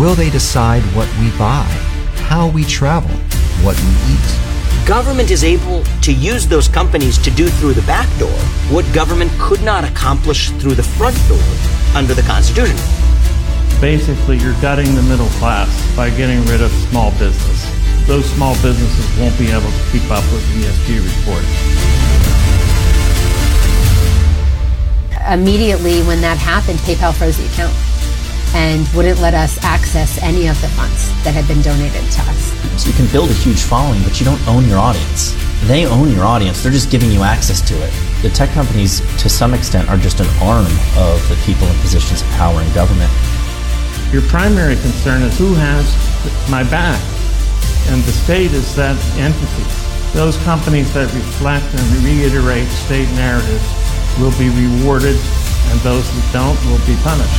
Will 0.00 0.14
they 0.14 0.30
decide 0.30 0.80
what 0.96 1.06
we 1.20 1.28
buy, 1.36 1.68
how 2.16 2.48
we 2.48 2.64
travel, 2.64 3.14
what 3.60 3.76
we 3.76 3.90
eat? 4.08 4.86
Government 4.88 5.30
is 5.30 5.44
able 5.44 5.84
to 6.00 6.10
use 6.10 6.46
those 6.46 6.66
companies 6.66 7.18
to 7.18 7.30
do 7.32 7.46
through 7.46 7.74
the 7.74 7.82
back 7.82 8.08
door 8.18 8.40
what 8.72 8.90
government 8.94 9.30
could 9.38 9.62
not 9.62 9.84
accomplish 9.84 10.48
through 10.52 10.76
the 10.76 10.82
front 10.82 11.18
door 11.28 11.44
under 11.94 12.14
the 12.14 12.22
Constitution. 12.22 12.78
Basically, 13.78 14.38
you're 14.38 14.58
gutting 14.62 14.94
the 14.94 15.02
middle 15.02 15.28
class 15.36 15.68
by 15.94 16.08
getting 16.08 16.42
rid 16.46 16.62
of 16.62 16.70
small 16.88 17.10
business. 17.18 18.06
Those 18.06 18.24
small 18.32 18.54
businesses 18.62 19.20
won't 19.20 19.38
be 19.38 19.50
able 19.50 19.70
to 19.70 19.84
keep 19.92 20.10
up 20.10 20.24
with 20.32 20.42
ESG 20.56 21.04
reporting. 21.04 21.91
Immediately 25.32 26.02
when 26.02 26.20
that 26.20 26.36
happened, 26.36 26.78
PayPal 26.84 27.16
froze 27.16 27.40
the 27.40 27.48
account 27.48 27.72
and 28.52 28.84
wouldn't 28.92 29.18
let 29.18 29.32
us 29.32 29.56
access 29.64 30.20
any 30.20 30.46
of 30.46 30.60
the 30.60 30.68
funds 30.76 31.08
that 31.24 31.32
had 31.32 31.48
been 31.48 31.64
donated 31.64 32.04
to 32.12 32.20
us. 32.28 32.52
So 32.76 32.92
you 32.92 32.94
can 32.94 33.08
build 33.08 33.30
a 33.30 33.38
huge 33.40 33.64
following, 33.64 34.02
but 34.04 34.20
you 34.20 34.28
don't 34.28 34.46
own 34.46 34.68
your 34.68 34.76
audience. 34.76 35.32
They 35.64 35.86
own 35.86 36.12
your 36.12 36.28
audience, 36.28 36.62
they're 36.62 36.70
just 36.70 36.90
giving 36.90 37.10
you 37.10 37.22
access 37.22 37.64
to 37.64 37.74
it. 37.80 37.88
The 38.20 38.28
tech 38.28 38.50
companies, 38.50 39.00
to 39.22 39.30
some 39.30 39.54
extent, 39.54 39.88
are 39.88 39.96
just 39.96 40.20
an 40.20 40.28
arm 40.44 40.68
of 41.00 41.16
the 41.32 41.40
people 41.48 41.64
in 41.64 41.80
positions 41.80 42.20
of 42.20 42.28
power 42.36 42.60
in 42.60 42.68
government. 42.74 43.08
Your 44.12 44.20
primary 44.28 44.76
concern 44.84 45.22
is 45.22 45.38
who 45.38 45.54
has 45.54 45.88
my 46.50 46.60
back, 46.68 47.00
and 47.88 48.04
the 48.04 48.12
state 48.12 48.52
is 48.52 48.76
that 48.76 49.00
entity. 49.16 49.64
Those 50.12 50.36
companies 50.44 50.92
that 50.92 51.08
reflect 51.14 51.64
and 51.72 52.04
reiterate 52.04 52.68
state 52.68 53.08
narratives 53.16 53.81
will 54.18 54.36
be 54.38 54.48
rewarded, 54.50 55.16
and 55.16 55.80
those 55.80 56.04
that 56.04 56.30
don't 56.32 56.58
will 56.66 56.84
be 56.86 56.96
punished. 57.02 57.32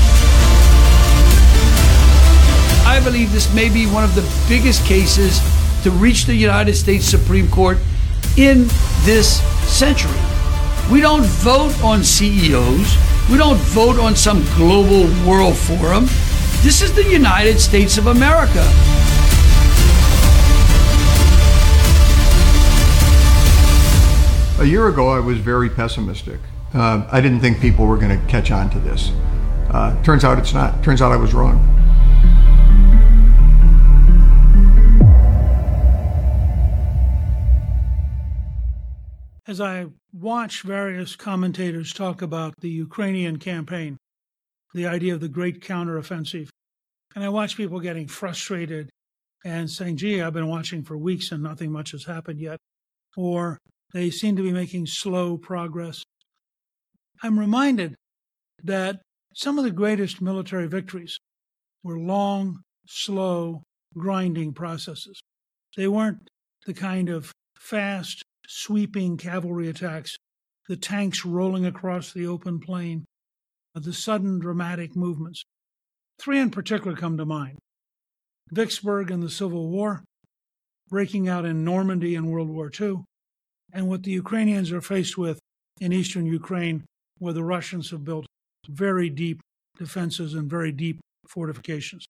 I 2.85 2.99
believe 3.03 3.31
this 3.31 3.53
may 3.53 3.69
be 3.69 3.85
one 3.87 4.03
of 4.03 4.15
the 4.15 4.23
biggest 4.47 4.85
cases 4.85 5.39
to 5.83 5.91
reach 5.91 6.25
the 6.25 6.35
United 6.35 6.75
States 6.75 7.05
Supreme 7.05 7.49
Court 7.49 7.77
in 8.37 8.67
this 9.03 9.41
century. 9.69 10.19
We 10.91 11.01
don't 11.01 11.23
vote 11.23 11.73
on 11.83 12.03
CEOs. 12.03 12.97
We 13.29 13.37
don't 13.37 13.57
vote 13.57 13.99
on 13.99 14.15
some 14.15 14.43
global 14.55 15.03
world 15.27 15.55
forum. 15.55 16.05
This 16.61 16.81
is 16.81 16.93
the 16.93 17.03
United 17.09 17.59
States 17.59 17.97
of 17.97 18.07
America. 18.07 18.63
A 24.59 24.65
year 24.65 24.87
ago, 24.87 25.09
I 25.09 25.19
was 25.19 25.39
very 25.39 25.69
pessimistic. 25.69 26.39
Uh, 26.73 27.07
I 27.11 27.21
didn't 27.21 27.39
think 27.39 27.61
people 27.61 27.85
were 27.85 27.97
going 27.97 28.19
to 28.19 28.27
catch 28.27 28.49
on 28.49 28.69
to 28.71 28.79
this. 28.79 29.11
Uh, 29.69 30.01
turns 30.01 30.23
out 30.23 30.39
it's 30.39 30.53
not. 30.53 30.83
Turns 30.83 31.03
out 31.03 31.11
I 31.11 31.17
was 31.17 31.33
wrong. 31.33 31.69
As 39.45 39.61
I 39.61 39.85
watch 40.11 40.63
various 40.63 41.15
commentators 41.15 41.93
talk 41.93 42.23
about 42.23 42.55
the 42.61 42.69
Ukrainian 42.69 43.37
campaign, 43.37 43.97
the 44.73 44.87
idea 44.87 45.13
of 45.13 45.19
the 45.19 45.29
great 45.29 45.61
counteroffensive, 45.61 46.49
and 47.13 47.23
I 47.23 47.29
watch 47.29 47.55
people 47.55 47.79
getting 47.79 48.07
frustrated 48.07 48.89
and 49.45 49.69
saying, 49.69 49.97
gee, 49.97 50.21
I've 50.23 50.33
been 50.33 50.47
watching 50.47 50.81
for 50.81 50.97
weeks 50.97 51.31
and 51.31 51.43
nothing 51.43 51.71
much 51.71 51.91
has 51.91 52.05
happened 52.05 52.39
yet, 52.39 52.57
or 53.15 53.59
they 53.93 54.09
seem 54.09 54.35
to 54.37 54.41
be 54.41 54.51
making 54.51 54.87
slow 54.87 55.37
progress. 55.37 56.03
I'm 57.23 57.39
reminded 57.39 57.95
that 58.63 58.99
some 59.33 59.57
of 59.57 59.63
the 59.63 59.71
greatest 59.71 60.21
military 60.21 60.67
victories 60.67 61.17
were 61.81 61.97
long, 61.97 62.59
slow, 62.85 63.63
grinding 63.97 64.53
processes. 64.53 65.21
They 65.77 65.87
weren't 65.87 66.27
the 66.65 66.73
kind 66.73 67.07
of 67.07 67.31
fast, 67.57 68.23
sweeping 68.45 69.15
cavalry 69.15 69.69
attacks, 69.69 70.17
the 70.67 70.75
tanks 70.75 71.25
rolling 71.25 71.65
across 71.65 72.11
the 72.11 72.27
open 72.27 72.59
plain, 72.59 73.05
the 73.73 73.93
sudden 73.93 74.39
dramatic 74.39 74.93
movements. 74.93 75.43
Three 76.19 76.39
in 76.39 76.51
particular 76.51 76.95
come 76.95 77.17
to 77.17 77.25
mind 77.25 77.57
Vicksburg 78.51 79.11
in 79.11 79.21
the 79.21 79.29
Civil 79.29 79.69
War, 79.69 80.03
breaking 80.89 81.29
out 81.29 81.45
in 81.45 81.63
Normandy 81.63 82.15
in 82.15 82.27
World 82.27 82.49
War 82.49 82.69
II, 82.79 82.97
and 83.71 83.87
what 83.87 84.03
the 84.03 84.11
Ukrainians 84.11 84.73
are 84.73 84.81
faced 84.81 85.17
with 85.17 85.39
in 85.79 85.93
eastern 85.93 86.25
Ukraine, 86.25 86.83
where 87.19 87.33
the 87.33 87.43
Russians 87.43 87.91
have 87.91 88.03
built 88.03 88.25
very 88.67 89.09
deep 89.09 89.41
defenses 89.77 90.33
and 90.33 90.49
very 90.49 90.71
deep 90.71 90.99
fortifications. 91.27 92.05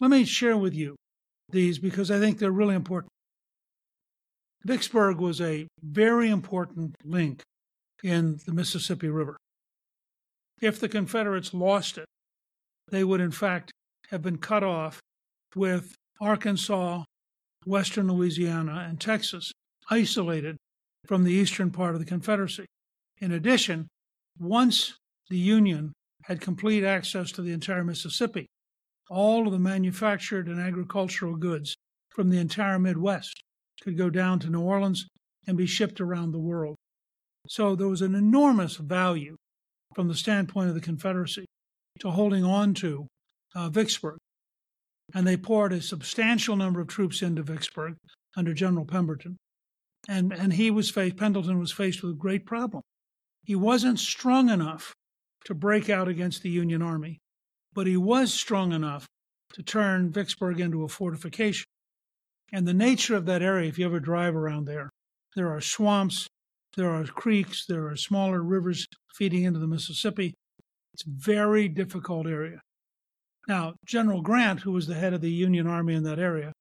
Let 0.00 0.10
me 0.10 0.24
share 0.24 0.56
with 0.56 0.74
you 0.74 0.96
these 1.50 1.78
because 1.78 2.10
I 2.10 2.18
think 2.18 2.38
they're 2.38 2.50
really 2.50 2.74
important. 2.74 3.10
Vicksburg 4.64 5.18
was 5.18 5.40
a 5.40 5.66
very 5.82 6.30
important 6.30 6.94
link 7.04 7.42
in 8.02 8.38
the 8.46 8.52
Mississippi 8.52 9.08
River. 9.08 9.36
If 10.60 10.78
the 10.78 10.88
Confederates 10.88 11.54
lost 11.54 11.98
it, 11.98 12.04
they 12.90 13.04
would 13.04 13.20
in 13.20 13.30
fact 13.30 13.72
have 14.10 14.22
been 14.22 14.38
cut 14.38 14.62
off 14.62 15.00
with 15.54 15.94
Arkansas, 16.20 17.04
western 17.64 18.08
Louisiana, 18.08 18.86
and 18.88 19.00
Texas 19.00 19.52
isolated 19.90 20.56
from 21.06 21.24
the 21.24 21.32
eastern 21.32 21.70
part 21.70 21.94
of 21.94 22.00
the 22.00 22.06
Confederacy. 22.06 22.66
In 23.18 23.32
addition, 23.32 23.88
once 24.40 24.94
the 25.28 25.38
Union 25.38 25.92
had 26.24 26.40
complete 26.40 26.82
access 26.82 27.30
to 27.32 27.42
the 27.42 27.52
entire 27.52 27.84
Mississippi, 27.84 28.46
all 29.10 29.46
of 29.46 29.52
the 29.52 29.58
manufactured 29.58 30.48
and 30.48 30.60
agricultural 30.60 31.36
goods 31.36 31.76
from 32.10 32.30
the 32.30 32.38
entire 32.38 32.78
Midwest 32.78 33.42
could 33.82 33.98
go 33.98 34.10
down 34.10 34.38
to 34.40 34.50
New 34.50 34.60
Orleans 34.60 35.06
and 35.46 35.56
be 35.56 35.66
shipped 35.66 36.00
around 36.00 36.32
the 36.32 36.38
world. 36.38 36.76
So 37.48 37.74
there 37.74 37.88
was 37.88 38.02
an 38.02 38.14
enormous 38.14 38.76
value 38.76 39.36
from 39.94 40.08
the 40.08 40.14
standpoint 40.14 40.68
of 40.68 40.74
the 40.74 40.80
Confederacy 40.80 41.46
to 42.00 42.10
holding 42.10 42.44
on 42.44 42.74
to 42.74 43.06
uh, 43.54 43.68
Vicksburg. 43.68 44.18
And 45.14 45.26
they 45.26 45.36
poured 45.36 45.72
a 45.72 45.82
substantial 45.82 46.56
number 46.56 46.80
of 46.80 46.88
troops 46.88 47.22
into 47.22 47.42
Vicksburg 47.42 47.96
under 48.36 48.54
General 48.54 48.84
Pemberton. 48.84 49.36
And, 50.08 50.32
and 50.32 50.52
he 50.52 50.70
was 50.70 50.90
faced, 50.90 51.16
Pendleton 51.16 51.58
was 51.58 51.72
faced 51.72 52.02
with 52.02 52.12
a 52.12 52.18
great 52.18 52.46
problem. 52.46 52.82
He 53.42 53.54
wasn't 53.54 53.98
strong 53.98 54.50
enough 54.50 54.94
to 55.44 55.54
break 55.54 55.88
out 55.88 56.08
against 56.08 56.42
the 56.42 56.50
Union 56.50 56.82
Army, 56.82 57.18
but 57.72 57.86
he 57.86 57.96
was 57.96 58.32
strong 58.32 58.72
enough 58.72 59.06
to 59.54 59.62
turn 59.62 60.12
Vicksburg 60.12 60.60
into 60.60 60.84
a 60.84 60.88
fortification. 60.88 61.64
And 62.52 62.66
the 62.66 62.74
nature 62.74 63.14
of 63.14 63.26
that 63.26 63.42
area, 63.42 63.68
if 63.68 63.78
you 63.78 63.86
ever 63.86 64.00
drive 64.00 64.36
around 64.36 64.66
there, 64.66 64.90
there 65.36 65.48
are 65.48 65.60
swamps, 65.60 66.26
there 66.76 66.90
are 66.90 67.04
creeks, 67.04 67.64
there 67.66 67.86
are 67.88 67.96
smaller 67.96 68.42
rivers 68.42 68.86
feeding 69.14 69.44
into 69.44 69.58
the 69.58 69.66
Mississippi. 69.66 70.34
It's 70.92 71.04
a 71.06 71.10
very 71.10 71.68
difficult 71.68 72.26
area. 72.26 72.60
Now, 73.48 73.74
General 73.86 74.20
Grant, 74.20 74.60
who 74.60 74.72
was 74.72 74.86
the 74.86 74.94
head 74.94 75.14
of 75.14 75.20
the 75.20 75.30
Union 75.30 75.66
Army 75.66 75.94
in 75.94 76.02
that 76.04 76.18
area, 76.18 76.52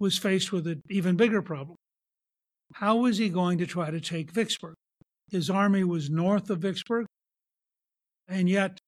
was 0.00 0.18
faced 0.18 0.52
with 0.52 0.66
an 0.66 0.80
even 0.90 1.16
bigger 1.16 1.42
problem. 1.42 1.76
How 2.74 2.96
was 2.96 3.18
he 3.18 3.28
going 3.28 3.58
to 3.58 3.66
try 3.66 3.90
to 3.90 4.00
take 4.00 4.32
Vicksburg? 4.32 4.74
His 5.30 5.50
army 5.50 5.84
was 5.84 6.10
north 6.10 6.50
of 6.50 6.60
Vicksburg, 6.60 7.06
and 8.28 8.48
yet 8.48 8.78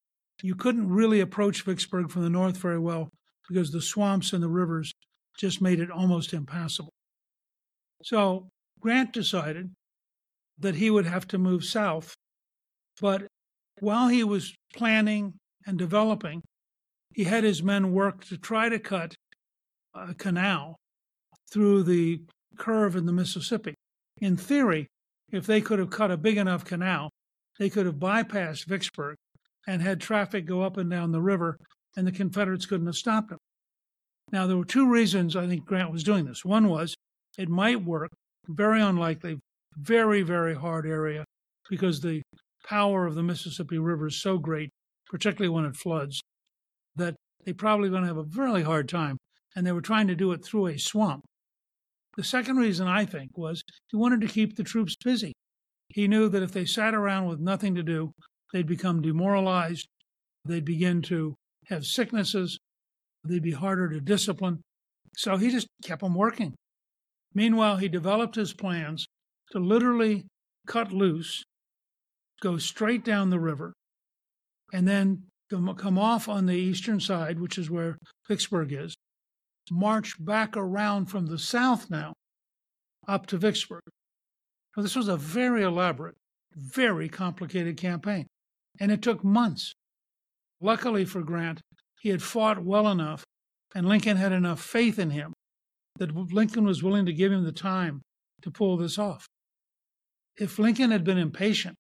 you 0.43 0.55
couldn't 0.55 0.89
really 0.89 1.21
approach 1.21 1.63
Vicksburg 1.63 2.11
from 2.11 2.23
the 2.23 2.31
north 2.31 2.57
very 2.57 2.79
well 2.79 3.09
because 3.49 3.71
the 3.71 3.81
swamps 3.81 4.33
and 4.33 4.43
the 4.43 4.49
rivers 4.49 4.93
just 5.39 5.61
made 5.61 5.81
it 5.81 5.91
almost 5.91 6.33
impassable. 6.33 6.93
So 8.03 8.49
Grant 8.81 9.13
decided 9.13 9.71
that 10.59 10.77
he 10.77 10.91
would 10.91 11.07
have 11.07 11.27
to 11.29 11.39
move 11.39 11.65
south. 11.65 12.15
But 13.01 13.27
while 13.81 14.09
he 14.09 14.25
was 14.25 14.55
planning 14.75 15.35
and 15.67 15.79
developing, 15.79 16.43
he 17.15 17.25
had 17.25 17.45
his 17.45 17.63
men 17.63 17.93
work 17.93 18.25
to 18.27 18.37
try 18.37 18.69
to 18.69 18.79
cut 18.79 19.15
a 19.95 20.15
canal 20.15 20.77
through 21.51 21.83
the 21.83 22.21
curve 22.59 22.97
in 22.97 23.07
the 23.07 23.13
Mississippi. 23.13 23.75
In 24.19 24.37
theory, 24.37 24.87
if 25.31 25.47
they 25.47 25.61
could 25.61 25.79
have 25.79 25.91
cut 25.91 26.11
a 26.11 26.17
big 26.17 26.37
enough 26.37 26.65
canal, 26.65 27.11
they 27.59 27.71
could 27.71 27.87
have 27.87 27.97
bypassed 27.97 28.67
Vicksburg 28.67 29.17
and 29.67 29.83
had 29.83 30.01
traffic 30.01 30.47
go 30.47 30.63
up 30.63 30.77
and 30.77 30.91
down 30.91 31.13
the 31.13 31.23
river, 31.23 31.57
and 31.97 32.07
the 32.07 32.13
Confederates 32.13 32.67
couldn't 32.67 32.87
have 32.87 32.97
stopped 32.97 33.31
them. 33.31 33.39
Now, 34.33 34.47
there 34.47 34.57
were 34.57 34.65
two 34.65 34.89
reasons 34.89 35.37
I 35.37 35.47
think 35.47 35.65
Grant 35.65 35.93
was 35.93 36.05
doing 36.05 36.27
this. 36.27 36.45
One 36.45 36.69
was 36.69 36.95
it 37.39 37.49
might 37.49 37.85
work, 37.85 38.11
very 38.47 38.81
unlikely, 38.81 39.39
very, 39.77 40.23
very 40.23 40.55
hard 40.55 40.87
area, 40.87 41.25
because 41.69 42.01
the 42.01 42.23
power 42.67 43.07
of 43.07 43.15
the 43.15 43.23
Mississippi 43.23 43.79
River 43.79 44.09
is 44.09 44.21
so 44.21 44.39
great, 44.39 44.71
particularly 45.09 45.55
when 45.55 45.65
it 45.65 45.77
floods, 45.77 46.21
that 46.97 47.15
they 47.45 47.53
probably 47.53 47.89
going 47.89 48.03
to 48.03 48.09
have 48.09 48.17
a 48.17 48.27
really 48.35 48.63
hard 48.63 48.89
time. 48.89 49.19
And 49.55 49.67
they 49.67 49.73
were 49.73 49.81
trying 49.81 50.09
to 50.09 50.15
do 50.15 50.33
it 50.33 50.45
through 50.45 50.67
a 50.67 50.79
swamp. 50.79 51.25
The 52.17 52.25
second 52.25 52.57
reason 52.57 52.89
I 52.89 53.05
think 53.05 53.37
was 53.37 53.63
he 53.91 53.97
wanted 53.97 54.23
to 54.23 54.27
keep 54.27 54.57
the 54.57 54.65
troops 54.65 54.97
busy. 54.97 55.35
He 55.89 56.09
knew 56.09 56.29
that 56.31 56.43
if 56.43 56.53
they 56.53 56.65
sat 56.65 56.95
around 56.95 57.27
with 57.27 57.41
nothing 57.41 57.75
to 57.75 57.83
do, 57.83 58.13
they'd 58.53 58.67
become 58.67 59.03
demoralized, 59.03 59.87
they'd 60.45 60.65
begin 60.65 61.03
to 61.03 61.35
have 61.67 61.85
sicknesses, 61.85 62.59
they'd 63.25 63.43
be 63.43 63.53
harder 63.53 63.89
to 63.91 64.01
discipline. 64.01 64.63
So 65.17 65.37
he 65.37 65.51
just 65.51 65.69
kept 65.85 66.03
them 66.03 66.15
working. 66.15 66.55
Meanwhile, 67.35 67.77
he 67.77 67.89
developed 67.89 68.37
his 68.37 68.55
plans 68.55 69.07
to 69.53 69.59
literally 69.59 70.25
cut 70.67 70.93
loose, 70.93 71.45
go 72.41 72.57
straight 72.57 73.05
down 73.05 73.31
the 73.31 73.41
river, 73.41 73.75
and 74.73 74.89
then 74.89 75.25
come 75.51 75.99
off 75.99 76.29
on 76.29 76.47
the 76.47 76.55
eastern 76.55 76.99
side, 76.99 77.39
which 77.39 77.59
is 77.59 77.71
where 77.71 77.99
Vicksburg 78.27 78.73
is, 78.73 78.95
march 79.71 80.15
back 80.19 80.57
around 80.57 81.07
from 81.07 81.27
the 81.27 81.39
south 81.39 81.91
now 81.91 82.13
up 83.09 83.27
to 83.27 83.39
Vicksburg. 83.39 83.83
Now, 84.77 84.83
this 84.83 84.97
was 84.97 85.09
a 85.09 85.17
very 85.17 85.63
elaborate, 85.63 86.17
very 86.55 87.09
complicated 87.09 87.77
campaign, 87.77 88.27
and 88.81 88.93
it 88.93 89.03
took 89.03 89.25
months. 89.25 89.73
Luckily 90.61 91.05
for 91.05 91.23
Grant, 91.23 91.61
he 92.01 92.11
had 92.11 92.23
fought 92.23 92.63
well 92.63 92.89
enough, 92.89 93.25
and 93.75 93.89
Lincoln 93.89 94.17
had 94.17 94.33
enough 94.33 94.61
faith 94.61 94.99
in 94.99 95.11
him 95.11 95.33
that 95.99 96.15
Lincoln 96.15 96.65
was 96.65 96.83
willing 96.83 97.07
to 97.07 97.13
give 97.13 97.33
him 97.33 97.45
the 97.45 97.53
time 97.53 98.03
to 98.43 98.51
pull 98.51 98.77
this 98.77 98.99
off. 98.99 99.27
If 100.39 100.59
Lincoln 100.59 100.91
had 100.91 101.05
been 101.05 101.19
impatient, 101.19 101.75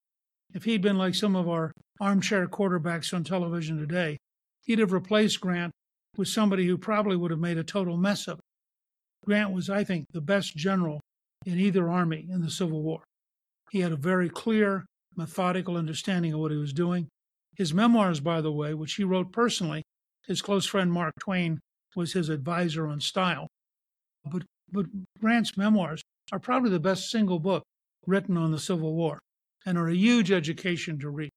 if 0.54 0.64
he'd 0.64 0.80
been 0.80 0.96
like 0.96 1.14
some 1.14 1.36
of 1.36 1.48
our 1.48 1.72
armchair 2.00 2.46
quarterbacks 2.46 3.12
on 3.12 3.24
television 3.24 3.78
today, 3.78 4.16
he'd 4.64 4.78
have 4.78 4.92
replaced 4.92 5.40
Grant 5.40 5.72
with 6.18 6.28
somebody 6.28 6.66
who 6.66 6.78
probably 6.78 7.16
would 7.16 7.30
have 7.30 7.40
made 7.40 7.58
a 7.58 7.64
total 7.64 7.96
mess 7.96 8.28
of 8.28 8.38
it. 8.38 8.44
Grant 9.24 9.52
was, 9.52 9.68
I 9.68 9.84
think, 9.84 10.06
the 10.12 10.20
best 10.20 10.56
general 10.56 11.00
in 11.44 11.58
either 11.58 11.88
army 11.88 12.26
in 12.30 12.42
the 12.42 12.50
Civil 12.50 12.82
War. 12.82 13.02
He 13.70 13.80
had 13.80 13.92
a 13.92 13.96
very 13.96 14.28
clear, 14.28 14.86
methodical 15.16 15.76
understanding 15.76 16.32
of 16.32 16.40
what 16.40 16.52
he 16.52 16.56
was 16.56 16.72
doing. 16.72 17.08
His 17.56 17.74
memoirs, 17.74 18.20
by 18.20 18.40
the 18.40 18.52
way, 18.52 18.74
which 18.74 18.94
he 18.94 19.04
wrote 19.04 19.32
personally, 19.32 19.82
his 20.26 20.42
close 20.42 20.66
friend 20.66 20.92
Mark 20.92 21.14
Twain 21.20 21.60
was 21.94 22.12
his 22.12 22.28
advisor 22.28 22.86
on 22.86 23.00
style. 23.00 23.48
But, 24.24 24.42
but 24.70 24.86
Grant's 25.20 25.56
memoirs 25.56 26.02
are 26.32 26.38
probably 26.38 26.70
the 26.70 26.80
best 26.80 27.10
single 27.10 27.38
book 27.38 27.62
written 28.06 28.36
on 28.36 28.52
the 28.52 28.58
Civil 28.58 28.94
War 28.94 29.18
and 29.64 29.78
are 29.78 29.88
a 29.88 29.94
huge 29.94 30.30
education 30.30 30.98
to 31.00 31.10
read. 31.10 31.30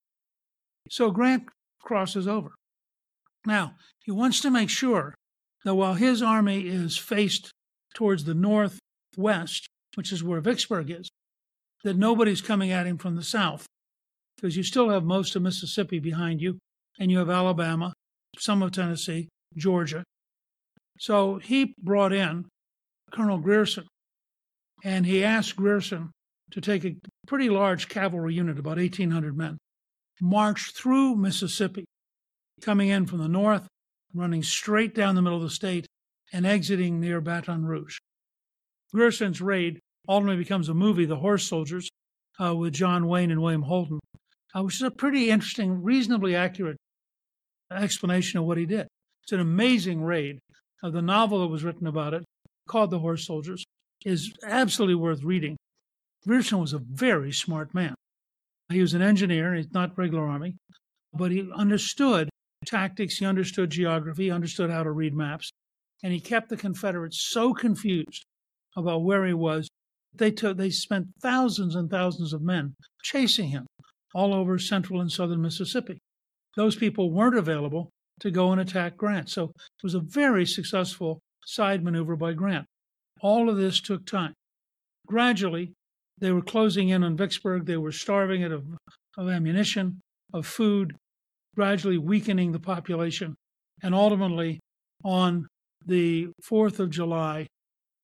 So 0.90 1.12
Grant 1.12 1.50
crosses 1.82 2.28
over. 2.28 2.52
Now, 3.46 3.76
he 4.00 4.12
wants 4.12 4.42
to 4.42 4.52
make 4.52 4.70
sure 4.70 5.16
that 5.64 5.76
while 5.76 5.94
his 5.94 6.22
army 6.22 6.68
is 6.68 6.98
faced 6.98 7.52
towards 7.94 8.24
the 8.24 8.34
northwest, 8.34 9.68
which 9.96 10.12
is 10.12 10.24
where 10.24 10.42
Vicksburg 10.42 10.90
is, 10.92 11.10
that 11.84 11.98
nobody's 11.98 12.42
coming 12.42 12.72
at 12.72 12.88
him 12.88 12.98
from 12.98 13.16
the 13.16 13.24
south, 13.24 13.66
because 14.36 14.58
you 14.58 14.64
still 14.64 14.90
have 14.90 15.04
most 15.04 15.36
of 15.36 15.42
Mississippi 15.42 16.00
behind 16.00 16.42
you, 16.42 16.60
and 17.00 17.10
you 17.10 17.18
have 17.20 17.30
Alabama, 17.30 17.94
some 18.38 18.62
of 18.62 18.72
Tennessee, 18.72 19.30
Georgia. 19.56 20.04
So 21.00 21.38
he 21.38 21.74
brought 21.82 22.14
in 22.14 22.46
Colonel 23.12 23.38
Grierson, 23.38 23.86
and 24.84 25.06
he 25.06 25.24
asked 25.24 25.56
Grierson 25.56 26.12
to 26.52 26.62
take 26.62 26.84
a 26.84 26.96
pretty 27.28 27.50
large 27.50 27.90
cavalry 27.90 28.34
unit, 28.34 28.60
about 28.60 28.78
1,800 28.78 29.38
men, 29.38 29.58
march 30.22 30.72
through 30.74 31.16
Mississippi 31.16 31.86
coming 32.62 32.90
in 32.90 33.06
from 33.06 33.20
the 33.20 33.28
north, 33.28 33.68
running 34.14 34.44
straight 34.44 34.96
down 34.96 35.16
the 35.16 35.22
middle 35.22 35.38
of 35.38 35.44
the 35.44 35.50
state, 35.50 35.86
and 36.32 36.46
exiting 36.46 37.00
near 37.00 37.22
Baton 37.22 37.66
Rouge. 37.66 37.98
Grierson's 38.94 39.42
raid 39.42 39.80
ultimately 40.08 40.42
becomes 40.42 40.70
a 40.70 40.74
movie, 40.74 41.06
The 41.06 41.18
Horse 41.18 41.48
Soldiers, 41.48 41.90
uh, 42.40 42.56
with 42.56 42.74
John 42.74 43.08
Wayne 43.08 43.32
and 43.32 43.42
William 43.42 43.64
Holden, 43.64 44.00
uh, 44.56 44.64
which 44.64 44.76
is 44.76 44.82
a 44.82 44.92
pretty 44.92 45.30
interesting, 45.30 45.84
reasonably 45.84 46.36
accurate 46.36 46.78
explanation 47.72 48.40
of 48.40 48.46
what 48.46 48.58
he 48.58 48.66
did. 48.66 48.88
It's 49.24 49.32
an 49.32 49.40
amazing 49.40 50.02
raid. 50.04 50.40
Uh, 50.82 50.90
the 50.90 51.02
novel 51.02 51.42
that 51.42 51.48
was 51.48 51.64
written 51.64 51.88
about 51.88 52.14
it, 52.14 52.24
called 52.68 52.90
The 52.90 53.00
Horse 53.00 53.26
Soldiers, 53.26 53.64
is 54.06 54.34
absolutely 54.44 54.96
worth 54.96 55.24
reading. 55.24 55.58
Grierson 56.26 56.60
was 56.60 56.74
a 56.74 56.80
very 56.80 57.32
smart 57.32 57.74
man. 57.74 57.96
He 58.70 58.82
was 58.82 58.94
an 58.94 59.02
engineer, 59.02 59.54
he's 59.54 59.72
not 59.74 59.98
regular 59.98 60.28
army, 60.28 60.56
but 61.14 61.32
he 61.32 61.50
understood 61.54 62.29
tactics, 62.70 63.18
he 63.18 63.26
understood 63.26 63.70
geography, 63.70 64.26
he 64.26 64.32
understood 64.32 64.70
how 64.70 64.84
to 64.84 64.92
read 64.92 65.14
maps, 65.14 65.52
and 66.04 66.14
he 66.14 66.20
kept 66.20 66.50
the 66.50 66.58
Confederates 66.58 67.28
so 67.30 67.54
confused 67.54 68.26
about 68.76 69.04
where 69.04 69.26
he 69.26 69.34
was. 69.34 69.68
That 70.14 70.20
they 70.26 70.32
took, 70.32 70.58
they 70.58 70.70
spent 70.70 71.08
thousands 71.22 71.76
and 71.76 71.90
thousands 71.90 72.34
of 72.34 72.42
men 72.42 72.76
chasing 73.04 73.50
him 73.50 73.66
all 74.14 74.34
over 74.34 74.58
central 74.58 75.02
and 75.02 75.12
southern 75.12 75.42
Mississippi. 75.42 76.00
Those 76.56 76.76
people 76.76 77.12
weren't 77.12 77.38
available 77.38 77.90
to 78.22 78.32
go 78.32 78.52
and 78.52 78.60
attack 78.60 78.98
Grant. 78.98 79.30
So 79.30 79.46
it 79.56 79.84
was 79.84 79.94
a 79.94 80.00
very 80.00 80.46
successful 80.46 81.20
side 81.46 81.84
maneuver 81.84 82.16
by 82.16 82.34
Grant. 82.34 82.66
All 83.22 83.50
of 83.50 83.58
this 83.58 83.80
took 83.80 84.06
time. 84.06 84.34
Gradually, 85.08 85.74
they 86.18 86.32
were 86.32 86.42
closing 86.42 86.90
in 86.90 87.04
on 87.04 87.18
Vicksburg. 87.18 87.66
They 87.66 87.78
were 87.78 87.92
starving 87.92 88.42
it 88.42 88.52
of, 88.52 88.66
of 89.18 89.30
ammunition, 89.30 90.00
of 90.34 90.46
food, 90.46 90.96
gradually 91.60 91.98
weakening 91.98 92.54
the 92.54 92.60
population. 92.60 93.36
And 93.84 93.94
ultimately, 93.94 94.62
on 95.04 95.46
the 95.86 96.30
4th 96.50 96.80
of 96.80 96.90
July, 96.90 97.48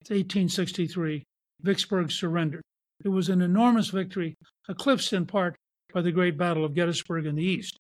1863, 0.10 1.24
Vicksburg 1.62 2.12
surrendered. 2.12 2.64
It 3.06 3.08
was 3.08 3.30
an 3.30 3.42
enormous 3.42 3.92
victory, 3.92 4.36
eclipsed 4.68 5.14
in 5.14 5.26
part 5.26 5.56
by 5.94 6.02
the 6.02 6.12
Great 6.12 6.38
Battle 6.38 6.66
of 6.66 6.76
Gettysburg 6.76 7.26
in 7.26 7.36
the 7.36 7.46
East, 7.46 7.78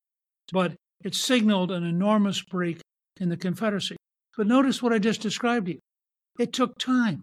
but 0.53 0.75
it 1.03 1.13
signaled 1.13 1.73
an 1.73 1.83
enormous 1.83 2.41
break 2.41 2.79
in 3.19 3.27
the 3.27 3.35
Confederacy. 3.35 3.97
But 4.37 4.47
notice 4.47 4.81
what 4.81 4.93
I 4.93 4.99
just 4.99 5.19
described 5.19 5.65
to 5.65 5.73
you. 5.73 5.79
It 6.39 6.53
took 6.53 6.77
time. 6.77 7.21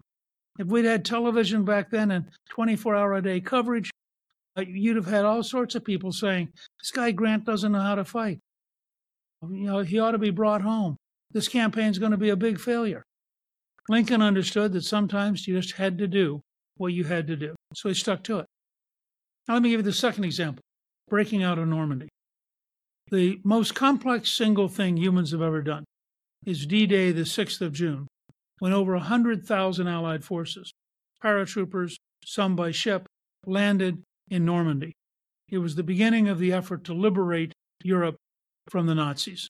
If 0.59 0.67
we'd 0.67 0.85
had 0.85 1.03
television 1.03 1.65
back 1.65 1.89
then 1.89 2.11
and 2.11 2.29
24 2.51 2.95
hour 2.95 3.15
a 3.15 3.21
day 3.23 3.39
coverage, 3.39 3.89
Uh, 4.57 4.61
you'd 4.61 4.95
have 4.95 5.07
had 5.07 5.25
all 5.25 5.43
sorts 5.43 5.75
of 5.75 5.83
people 5.83 6.11
saying, 6.11 6.49
This 6.79 6.91
guy 6.91 7.11
Grant 7.11 7.45
doesn't 7.45 7.71
know 7.71 7.81
how 7.81 7.95
to 7.95 8.05
fight. 8.05 8.39
You 9.41 9.65
know, 9.65 9.79
he 9.79 9.99
ought 9.99 10.11
to 10.11 10.17
be 10.17 10.29
brought 10.29 10.61
home. 10.61 10.97
This 11.31 11.47
campaign's 11.47 11.99
going 11.99 12.11
to 12.11 12.17
be 12.17 12.29
a 12.29 12.35
big 12.35 12.59
failure. 12.59 13.03
Lincoln 13.89 14.21
understood 14.21 14.71
that 14.73 14.83
sometimes 14.83 15.47
you 15.47 15.59
just 15.59 15.75
had 15.75 15.97
to 15.97 16.07
do 16.07 16.41
what 16.77 16.93
you 16.93 17.03
had 17.03 17.27
to 17.27 17.35
do. 17.35 17.55
So 17.73 17.89
he 17.89 17.95
stuck 17.95 18.23
to 18.23 18.39
it. 18.39 18.45
Now, 19.47 19.55
let 19.55 19.63
me 19.63 19.71
give 19.71 19.79
you 19.79 19.83
the 19.83 19.93
second 19.93 20.23
example 20.23 20.61
breaking 21.09 21.43
out 21.43 21.59
of 21.59 21.67
Normandy. 21.67 22.09
The 23.11 23.39
most 23.43 23.75
complex 23.75 24.31
single 24.31 24.69
thing 24.69 24.97
humans 24.97 25.31
have 25.31 25.41
ever 25.41 25.61
done 25.61 25.83
is 26.45 26.65
D 26.65 26.87
Day, 26.87 27.11
the 27.11 27.21
6th 27.21 27.61
of 27.61 27.73
June, 27.73 28.07
when 28.59 28.73
over 28.73 28.93
100,000 28.93 29.87
Allied 29.87 30.23
forces, 30.23 30.71
paratroopers, 31.23 31.95
some 32.25 32.55
by 32.55 32.71
ship, 32.71 33.05
landed 33.45 34.01
in 34.29 34.45
Normandy. 34.45 34.93
It 35.49 35.59
was 35.59 35.75
the 35.75 35.83
beginning 35.83 36.27
of 36.27 36.39
the 36.39 36.53
effort 36.53 36.83
to 36.85 36.93
liberate 36.93 37.53
Europe 37.83 38.15
from 38.69 38.87
the 38.87 38.95
Nazis. 38.95 39.49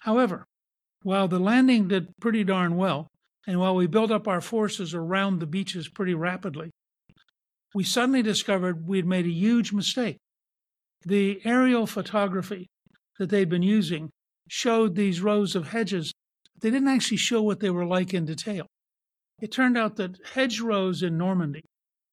However, 0.00 0.44
while 1.02 1.28
the 1.28 1.38
landing 1.38 1.88
did 1.88 2.12
pretty 2.20 2.44
darn 2.44 2.76
well, 2.76 3.08
and 3.46 3.58
while 3.58 3.74
we 3.74 3.86
built 3.86 4.10
up 4.10 4.28
our 4.28 4.40
forces 4.40 4.94
around 4.94 5.38
the 5.38 5.46
beaches 5.46 5.88
pretty 5.88 6.14
rapidly, 6.14 6.70
we 7.74 7.84
suddenly 7.84 8.22
discovered 8.22 8.86
we 8.86 8.98
had 8.98 9.06
made 9.06 9.26
a 9.26 9.30
huge 9.30 9.72
mistake. 9.72 10.18
The 11.04 11.40
aerial 11.44 11.86
photography 11.86 12.68
that 13.18 13.30
they'd 13.30 13.48
been 13.48 13.62
using 13.62 14.10
showed 14.48 14.94
these 14.94 15.20
rows 15.20 15.56
of 15.56 15.68
hedges 15.68 16.12
but 16.54 16.62
they 16.62 16.70
didn't 16.70 16.88
actually 16.88 17.16
show 17.16 17.42
what 17.42 17.60
they 17.60 17.70
were 17.70 17.86
like 17.86 18.14
in 18.14 18.24
detail. 18.24 18.66
It 19.40 19.50
turned 19.50 19.76
out 19.76 19.96
that 19.96 20.18
hedgerows 20.34 21.02
in 21.02 21.18
Normandy 21.18 21.62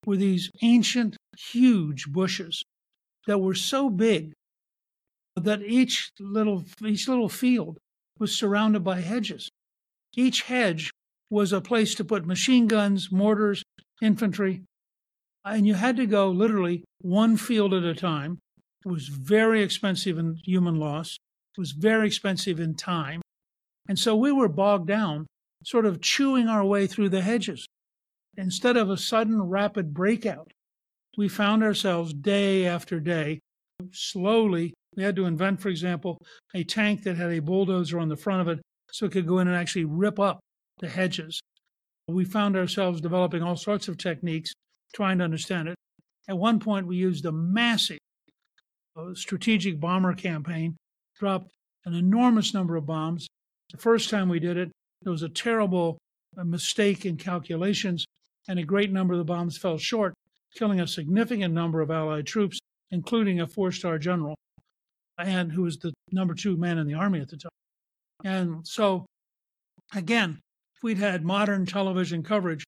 were 0.06 0.18
these 0.18 0.50
ancient, 0.62 1.18
huge 1.52 2.12
bushes 2.12 2.64
that 3.28 3.40
were 3.40 3.56
so 3.56 3.90
big 3.90 4.34
that 5.36 5.62
each 5.62 6.12
little 6.20 6.66
each 6.84 7.08
little 7.08 7.30
field 7.30 7.78
was 8.18 8.38
surrounded 8.38 8.84
by 8.84 9.00
hedges. 9.00 9.50
Each 10.16 10.44
hedge 10.44 10.92
was 11.30 11.54
a 11.54 11.62
place 11.62 11.96
to 11.96 12.04
put 12.04 12.26
machine 12.26 12.68
guns, 12.68 13.12
mortars, 13.12 13.64
infantry, 14.02 14.64
and 15.46 15.66
you 15.66 15.76
had 15.76 15.96
to 15.98 16.06
go 16.06 16.30
literally 16.30 16.84
one 17.02 17.38
field 17.38 17.74
at 17.74 17.84
a 17.84 17.96
time. 17.96 18.40
It 18.86 18.90
was 18.90 19.08
very 19.08 19.62
expensive 19.62 20.18
in 20.18 20.38
human 20.44 20.76
loss. 20.76 21.18
It 21.58 21.62
was 21.62 21.72
very 21.72 22.08
expensive 22.08 22.60
in 22.60 22.76
time. 22.76 23.22
And 23.88 23.98
so 23.98 24.16
we 24.16 24.32
were 24.32 24.50
bogged 24.50 24.88
down, 24.88 25.28
sort 25.64 25.86
of 25.86 26.02
chewing 26.02 26.48
our 26.48 26.66
way 26.66 26.88
through 26.88 27.10
the 27.10 27.22
hedges. 27.22 27.68
Instead 28.38 28.78
of 28.78 28.90
a 28.90 28.98
sudden 28.98 29.42
rapid 29.42 29.94
breakout, 29.94 30.52
we 31.20 31.28
found 31.28 31.62
ourselves 31.62 32.14
day 32.14 32.66
after 32.66 32.98
day, 32.98 33.42
slowly. 33.92 34.74
We 34.96 35.04
had 35.04 35.18
to 35.18 35.26
invent, 35.26 35.60
for 35.60 35.68
example, 35.68 36.18
a 36.56 36.64
tank 36.64 37.04
that 37.04 37.18
had 37.18 37.34
a 37.34 37.42
bulldozer 37.42 38.00
on 38.00 38.08
the 38.08 38.16
front 38.16 38.40
of 38.40 38.48
it 38.48 38.62
so 38.90 39.06
it 39.06 39.12
could 39.12 39.28
go 39.28 39.40
in 39.40 39.50
and 39.50 39.58
actually 39.58 39.84
rip 39.84 40.18
up 40.18 40.40
the 40.80 40.88
hedges. 40.88 41.42
We 42.08 42.24
found 42.24 42.56
ourselves 42.56 43.02
developing 43.02 43.44
all 43.44 43.58
sorts 43.58 43.90
of 43.90 43.98
techniques, 43.98 44.54
trying 44.96 45.18
to 45.18 45.26
understand 45.26 45.68
it. 45.68 45.76
At 46.30 46.38
one 46.38 46.58
point, 46.58 46.88
we 46.88 46.96
used 46.96 47.26
a 47.26 47.34
massive 47.34 48.00
uh, 48.96 49.14
strategic 49.14 49.78
bomber 49.78 50.14
campaign, 50.14 50.78
dropped 51.20 51.52
an 51.84 51.96
enormous 51.96 52.54
number 52.54 52.78
of 52.78 52.86
bombs. 52.86 53.28
The 53.74 53.78
first 53.78 54.10
time 54.10 54.30
we 54.30 54.40
did 54.40 54.56
it, 54.56 54.72
there 55.02 55.12
was 55.12 55.24
a 55.24 55.28
terrible 55.28 55.98
uh, 56.38 56.46
mistake 56.46 57.06
in 57.06 57.18
calculations, 57.18 58.06
and 58.48 58.58
a 58.58 58.64
great 58.64 58.94
number 58.94 59.16
of 59.16 59.18
the 59.18 59.26
bombs 59.26 59.58
fell 59.58 59.78
short, 59.78 60.14
killing 60.56 60.80
a 60.80 60.88
significant 60.88 61.54
number 61.54 61.82
of 61.82 61.92
Allied 61.92 62.26
troops, 62.26 62.60
including 62.92 63.42
a 63.42 63.48
four 63.48 63.72
star 63.72 63.98
general, 63.98 64.36
and 65.18 65.52
who 65.52 65.64
was 65.64 65.78
the 65.78 65.94
number 66.12 66.34
two 66.34 66.58
man 66.58 66.78
in 66.78 66.88
the 66.88 66.94
army 66.94 67.20
at 67.20 67.30
the 67.30 67.38
time. 67.38 67.50
And 68.24 68.68
so, 68.68 69.06
again, 69.94 70.40
if 70.76 70.84
we'd 70.84 70.98
had 70.98 71.24
modern 71.24 71.66
television 71.66 72.24
coverage, 72.24 72.64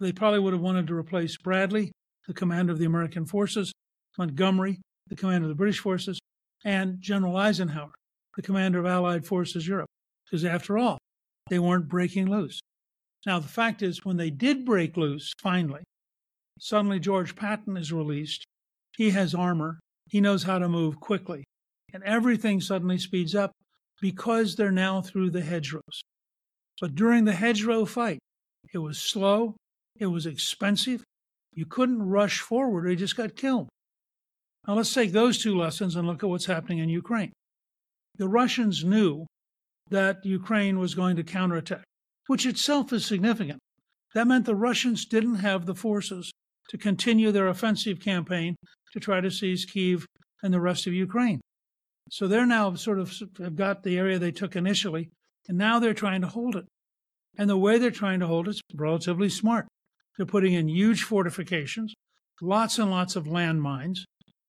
they 0.00 0.12
probably 0.12 0.40
would 0.40 0.54
have 0.54 0.62
wanted 0.62 0.86
to 0.86 0.94
replace 0.94 1.36
Bradley, 1.36 1.92
the 2.26 2.34
commander 2.34 2.72
of 2.72 2.78
the 2.78 2.86
American 2.86 3.26
forces, 3.26 3.72
Montgomery, 4.18 4.80
the 5.08 5.16
commander 5.16 5.44
of 5.44 5.50
the 5.50 5.54
British 5.54 5.78
forces, 5.78 6.18
and 6.64 7.00
General 7.00 7.36
Eisenhower, 7.36 7.92
the 8.36 8.42
commander 8.42 8.78
of 8.78 8.86
Allied 8.86 9.26
forces 9.26 9.66
Europe. 9.66 9.88
Because 10.24 10.44
after 10.44 10.78
all, 10.78 10.98
they 11.48 11.58
weren't 11.58 11.88
breaking 11.88 12.30
loose. 12.30 12.60
Now, 13.26 13.38
the 13.38 13.48
fact 13.48 13.82
is, 13.82 14.04
when 14.04 14.16
they 14.16 14.30
did 14.30 14.64
break 14.64 14.96
loose, 14.96 15.32
finally, 15.42 15.82
suddenly 16.60 17.00
George 17.00 17.34
Patton 17.34 17.76
is 17.76 17.92
released. 17.92 18.44
He 18.96 19.10
has 19.10 19.34
armor. 19.34 19.80
He 20.08 20.20
knows 20.20 20.42
how 20.42 20.58
to 20.58 20.68
move 20.68 21.00
quickly. 21.00 21.44
And 21.92 22.02
everything 22.04 22.60
suddenly 22.60 22.98
speeds 22.98 23.34
up 23.34 23.52
because 24.00 24.54
they're 24.54 24.70
now 24.70 25.00
through 25.02 25.30
the 25.30 25.42
hedgerows. 25.42 26.02
But 26.80 26.94
during 26.94 27.24
the 27.24 27.32
hedgerow 27.32 27.84
fight, 27.84 28.18
it 28.72 28.78
was 28.78 28.98
slow, 28.98 29.56
it 29.98 30.06
was 30.06 30.26
expensive. 30.26 31.02
You 31.52 31.66
couldn't 31.66 32.02
rush 32.02 32.40
forward 32.40 32.86
or 32.86 32.90
you 32.90 32.96
just 32.96 33.16
got 33.16 33.36
killed. 33.36 33.68
Now 34.66 34.74
let's 34.74 34.94
take 34.94 35.12
those 35.12 35.42
two 35.42 35.56
lessons 35.56 35.96
and 35.96 36.06
look 36.06 36.22
at 36.22 36.28
what's 36.28 36.46
happening 36.46 36.78
in 36.78 36.88
Ukraine. 36.88 37.32
The 38.16 38.28
Russians 38.28 38.84
knew 38.84 39.26
that 39.90 40.24
Ukraine 40.24 40.78
was 40.78 40.94
going 40.94 41.16
to 41.16 41.24
counterattack, 41.24 41.84
which 42.26 42.46
itself 42.46 42.92
is 42.92 43.04
significant. 43.04 43.58
That 44.14 44.26
meant 44.26 44.46
the 44.46 44.54
Russians 44.54 45.04
didn't 45.04 45.36
have 45.36 45.66
the 45.66 45.74
forces 45.74 46.30
to 46.70 46.78
continue 46.78 47.32
their 47.32 47.48
offensive 47.48 48.00
campaign 48.00 48.56
to 48.92 49.00
try 49.00 49.20
to 49.20 49.30
seize 49.30 49.64
Kiev 49.64 50.06
and 50.42 50.54
the 50.54 50.60
rest 50.60 50.86
of 50.86 50.94
Ukraine. 50.94 51.40
So 52.10 52.26
they're 52.26 52.46
now 52.46 52.74
sort 52.74 52.98
of 52.98 53.12
have 53.38 53.56
got 53.56 53.82
the 53.82 53.98
area 53.98 54.18
they 54.18 54.32
took 54.32 54.56
initially, 54.56 55.10
and 55.48 55.58
now 55.58 55.78
they're 55.78 55.94
trying 55.94 56.22
to 56.22 56.28
hold 56.28 56.56
it. 56.56 56.64
And 57.36 57.48
the 57.48 57.56
way 57.56 57.78
they're 57.78 57.90
trying 57.90 58.20
to 58.20 58.26
hold 58.26 58.48
it 58.48 58.52
is 58.52 58.60
relatively 58.74 59.28
smart. 59.28 59.66
They're 60.16 60.26
putting 60.26 60.54
in 60.54 60.68
huge 60.68 61.02
fortifications, 61.02 61.94
lots 62.40 62.78
and 62.78 62.90
lots 62.90 63.16
of 63.16 63.24
landmines, 63.24 63.98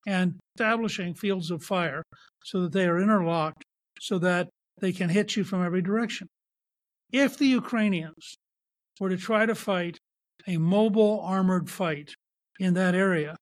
and 0.08 0.40
establishing 0.56 1.14
fields 1.14 1.52
of 1.52 1.64
fire 1.64 2.04
so 2.44 2.62
that 2.62 2.72
they 2.72 2.86
are 2.86 3.00
interlocked 3.00 3.64
so 4.00 4.18
that 4.20 4.50
they 4.80 4.92
can 4.92 5.10
hit 5.10 5.36
you 5.36 5.44
from 5.44 5.64
every 5.64 5.82
direction. 5.82 6.28
If 7.12 7.38
the 7.38 7.48
Ukrainians 7.48 8.36
were 9.00 9.10
to 9.10 9.18
try 9.18 9.46
to 9.46 9.54
fight 9.54 9.98
a 10.48 10.58
mobile 10.58 11.22
armored 11.24 11.70
fight 11.70 12.14
in 12.60 12.74
that 12.76 12.96
area, 12.96 13.36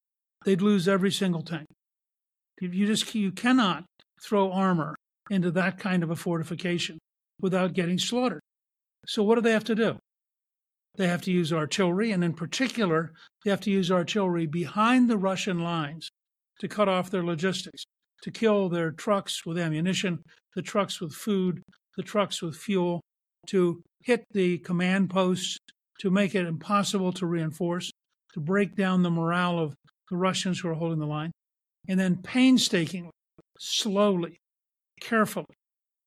they'd 0.46 0.62
lose 0.62 0.88
every 0.88 1.12
single 1.12 1.42
tank. 1.42 1.68
You 2.62 2.88
just 2.88 3.14
you 3.16 3.32
cannot 3.32 3.86
throw 4.22 4.52
armor 4.52 4.96
into 5.30 5.52
that 5.52 5.78
kind 5.78 6.04
of 6.04 6.10
a 6.10 6.16
fortification 6.16 6.98
without 7.40 7.74
getting 7.74 7.98
slaughtered. 7.98 8.42
So 9.06 9.24
what 9.24 9.36
do 9.36 9.42
they 9.42 9.54
have 9.54 9.64
to 9.66 9.76
do? 9.76 9.98
They 10.98 11.08
have 11.08 11.22
to 11.24 11.32
use 11.32 11.54
artillery, 11.54 12.12
and 12.12 12.24
in 12.24 12.34
particular, 12.34 13.14
they 13.44 13.52
have 13.52 13.62
to 13.62 13.72
use 13.72 13.92
artillery 13.92 14.46
behind 14.48 15.10
the 15.10 15.18
Russian 15.18 15.60
lines 15.60 16.10
to 16.60 16.68
cut 16.68 16.90
off 16.90 17.10
their 17.12 17.24
logistics, 17.24 17.86
to 18.24 18.32
kill 18.32 18.68
their 18.68 18.92
trucks 18.92 19.46
with 19.46 19.58
ammunition, 19.58 20.20
the 20.56 20.62
trucks 20.62 21.00
with 21.00 21.14
food, 21.14 21.62
the 21.96 22.04
trucks 22.04 22.42
with 22.42 22.58
fuel, 22.58 23.02
to 23.48 23.82
hit 24.02 24.24
the 24.32 24.58
command 24.60 25.10
posts, 25.10 25.58
to 26.00 26.10
make 26.10 26.36
it 26.36 26.46
impossible 26.46 27.12
to 27.14 27.26
reinforce, 27.26 27.92
to 28.34 28.40
break 28.40 28.76
down 28.76 29.04
the 29.04 29.12
morale 29.12 29.60
of 29.60 29.76
the 30.10 30.18
Russians 30.18 30.60
who 30.60 30.70
are 30.70 30.74
holding 30.74 31.00
the 31.00 31.06
line, 31.06 31.32
and 31.88 32.00
then 32.00 32.18
painstakingly, 32.22 33.12
slowly, 33.60 34.38
carefully, 35.02 35.46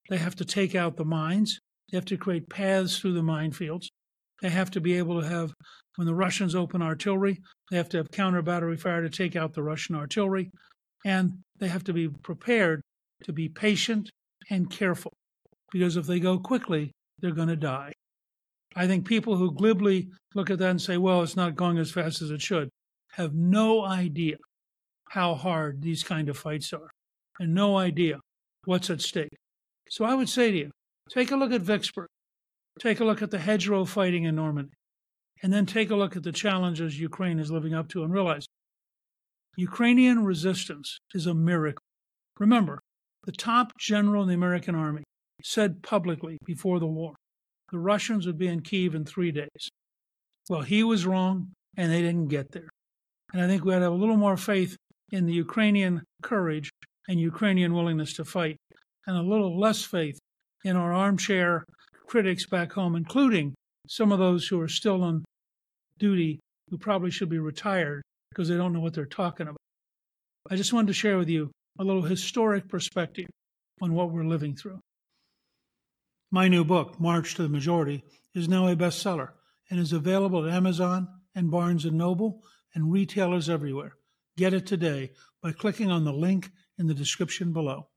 they 0.09 0.17
have 0.17 0.35
to 0.35 0.45
take 0.45 0.75
out 0.75 0.97
the 0.97 1.05
mines. 1.05 1.59
They 1.91 1.97
have 1.97 2.05
to 2.05 2.17
create 2.17 2.49
paths 2.49 2.99
through 2.99 3.13
the 3.13 3.21
minefields. 3.21 3.87
They 4.41 4.49
have 4.49 4.71
to 4.71 4.81
be 4.81 4.97
able 4.97 5.21
to 5.21 5.27
have, 5.27 5.53
when 5.95 6.07
the 6.07 6.15
Russians 6.15 6.55
open 6.55 6.81
artillery, 6.81 7.39
they 7.71 7.77
have 7.77 7.89
to 7.89 7.97
have 7.97 8.11
counter 8.11 8.41
battery 8.41 8.77
fire 8.77 9.01
to 9.01 9.09
take 9.09 9.35
out 9.35 9.53
the 9.53 9.63
Russian 9.63 9.95
artillery. 9.95 10.49
And 11.05 11.39
they 11.59 11.67
have 11.67 11.83
to 11.85 11.93
be 11.93 12.09
prepared 12.09 12.81
to 13.23 13.33
be 13.33 13.47
patient 13.47 14.09
and 14.49 14.69
careful 14.69 15.13
because 15.71 15.97
if 15.97 16.05
they 16.05 16.19
go 16.19 16.37
quickly, 16.37 16.91
they're 17.19 17.31
going 17.31 17.47
to 17.47 17.55
die. 17.55 17.92
I 18.75 18.87
think 18.87 19.05
people 19.05 19.35
who 19.35 19.51
glibly 19.51 20.09
look 20.33 20.49
at 20.49 20.59
that 20.59 20.69
and 20.69 20.81
say, 20.81 20.97
well, 20.97 21.21
it's 21.21 21.35
not 21.35 21.55
going 21.55 21.77
as 21.77 21.91
fast 21.91 22.21
as 22.21 22.31
it 22.31 22.41
should, 22.41 22.69
have 23.11 23.33
no 23.33 23.85
idea 23.85 24.37
how 25.09 25.35
hard 25.35 25.81
these 25.81 26.03
kind 26.03 26.29
of 26.29 26.37
fights 26.37 26.73
are 26.73 26.89
and 27.39 27.53
no 27.53 27.77
idea 27.77 28.19
what's 28.65 28.89
at 28.89 29.01
stake. 29.01 29.37
So 29.89 30.05
I 30.05 30.15
would 30.15 30.29
say 30.29 30.51
to 30.51 30.57
you, 30.57 30.71
take 31.09 31.31
a 31.31 31.35
look 31.35 31.51
at 31.51 31.61
Vicksburg, 31.61 32.07
take 32.79 32.99
a 32.99 33.05
look 33.05 33.21
at 33.21 33.29
the 33.29 33.39
hedgerow 33.39 33.85
fighting 33.85 34.23
in 34.23 34.35
Normandy, 34.35 34.73
and 35.43 35.53
then 35.53 35.65
take 35.65 35.91
a 35.91 35.95
look 35.95 36.15
at 36.15 36.23
the 36.23 36.31
challenges 36.31 36.99
Ukraine 36.99 37.39
is 37.39 37.51
living 37.51 37.73
up 37.73 37.89
to 37.89 38.03
and 38.03 38.11
realize 38.11 38.47
Ukrainian 39.55 40.23
resistance 40.23 40.97
is 41.13 41.27
a 41.27 41.33
miracle. 41.35 41.83
Remember, 42.39 42.79
the 43.25 43.31
top 43.31 43.73
general 43.77 44.23
in 44.23 44.29
the 44.29 44.33
American 44.33 44.73
army 44.73 45.03
said 45.43 45.83
publicly 45.83 46.37
before 46.45 46.79
the 46.79 46.87
war 46.87 47.13
the 47.73 47.79
Russians 47.79 48.27
would 48.27 48.37
be 48.37 48.47
in 48.47 48.61
Kiev 48.61 48.93
in 48.93 49.03
three 49.03 49.31
days. 49.31 49.71
Well, 50.47 50.61
he 50.61 50.83
was 50.83 51.07
wrong, 51.07 51.53
and 51.75 51.91
they 51.91 52.03
didn't 52.03 52.27
get 52.27 52.51
there. 52.51 52.69
And 53.33 53.41
I 53.41 53.47
think 53.47 53.65
we 53.65 53.73
ought 53.73 53.79
to 53.79 53.85
have 53.85 53.93
a 53.93 53.95
little 53.95 54.15
more 54.15 54.37
faith 54.37 54.77
in 55.11 55.25
the 55.25 55.33
Ukrainian 55.33 56.03
courage 56.21 56.69
and 57.07 57.19
Ukrainian 57.19 57.73
willingness 57.73 58.13
to 58.13 58.25
fight, 58.25 58.57
and 59.07 59.17
a 59.17 59.23
little 59.23 59.59
less 59.59 59.83
faith 59.83 60.19
in 60.63 60.77
our 60.77 60.93
armchair 60.93 61.65
critics 62.05 62.45
back 62.45 62.73
home, 62.73 62.95
including 62.95 63.55
some 63.87 64.11
of 64.11 64.19
those 64.19 64.47
who 64.47 64.61
are 64.61 64.67
still 64.67 65.03
on 65.03 65.25
duty 65.97 66.39
who 66.69 66.77
probably 66.77 67.09
should 67.09 67.29
be 67.29 67.39
retired 67.39 68.03
because 68.29 68.49
they 68.49 68.55
don't 68.55 68.73
know 68.73 68.81
what 68.81 68.93
they're 68.93 69.07
talking 69.07 69.47
about. 69.47 69.57
I 70.51 70.57
just 70.57 70.73
wanted 70.73 70.87
to 70.87 70.93
share 70.93 71.17
with 71.17 71.29
you 71.29 71.49
a 71.79 71.83
little 71.83 72.03
historic 72.03 72.69
perspective 72.69 73.25
on 73.81 73.95
what 73.95 74.11
we're 74.11 74.25
living 74.25 74.55
through. 74.55 74.79
My 76.33 76.47
new 76.47 76.65
book, 76.65 76.99
March 76.99 77.35
to 77.35 77.43
the 77.43 77.47
Majority, 77.47 78.03
is 78.33 78.49
now 78.49 78.67
a 78.67 78.75
bestseller 78.75 79.33
and 79.69 79.79
is 79.79 79.93
available 79.93 80.47
at 80.47 80.51
Amazon 80.51 81.07
and 81.35 81.51
Barnes 81.51 81.85
& 81.85 81.91
Noble 81.91 82.41
and 82.73 82.91
retailers 82.91 83.49
everywhere. 83.49 83.97
Get 84.35 84.51
it 84.51 84.65
today 84.65 85.11
by 85.43 85.51
clicking 85.51 85.91
on 85.91 86.05
the 86.05 86.11
link 86.11 86.49
in 86.79 86.87
the 86.87 86.95
description 86.95 87.53
below. 87.53 87.89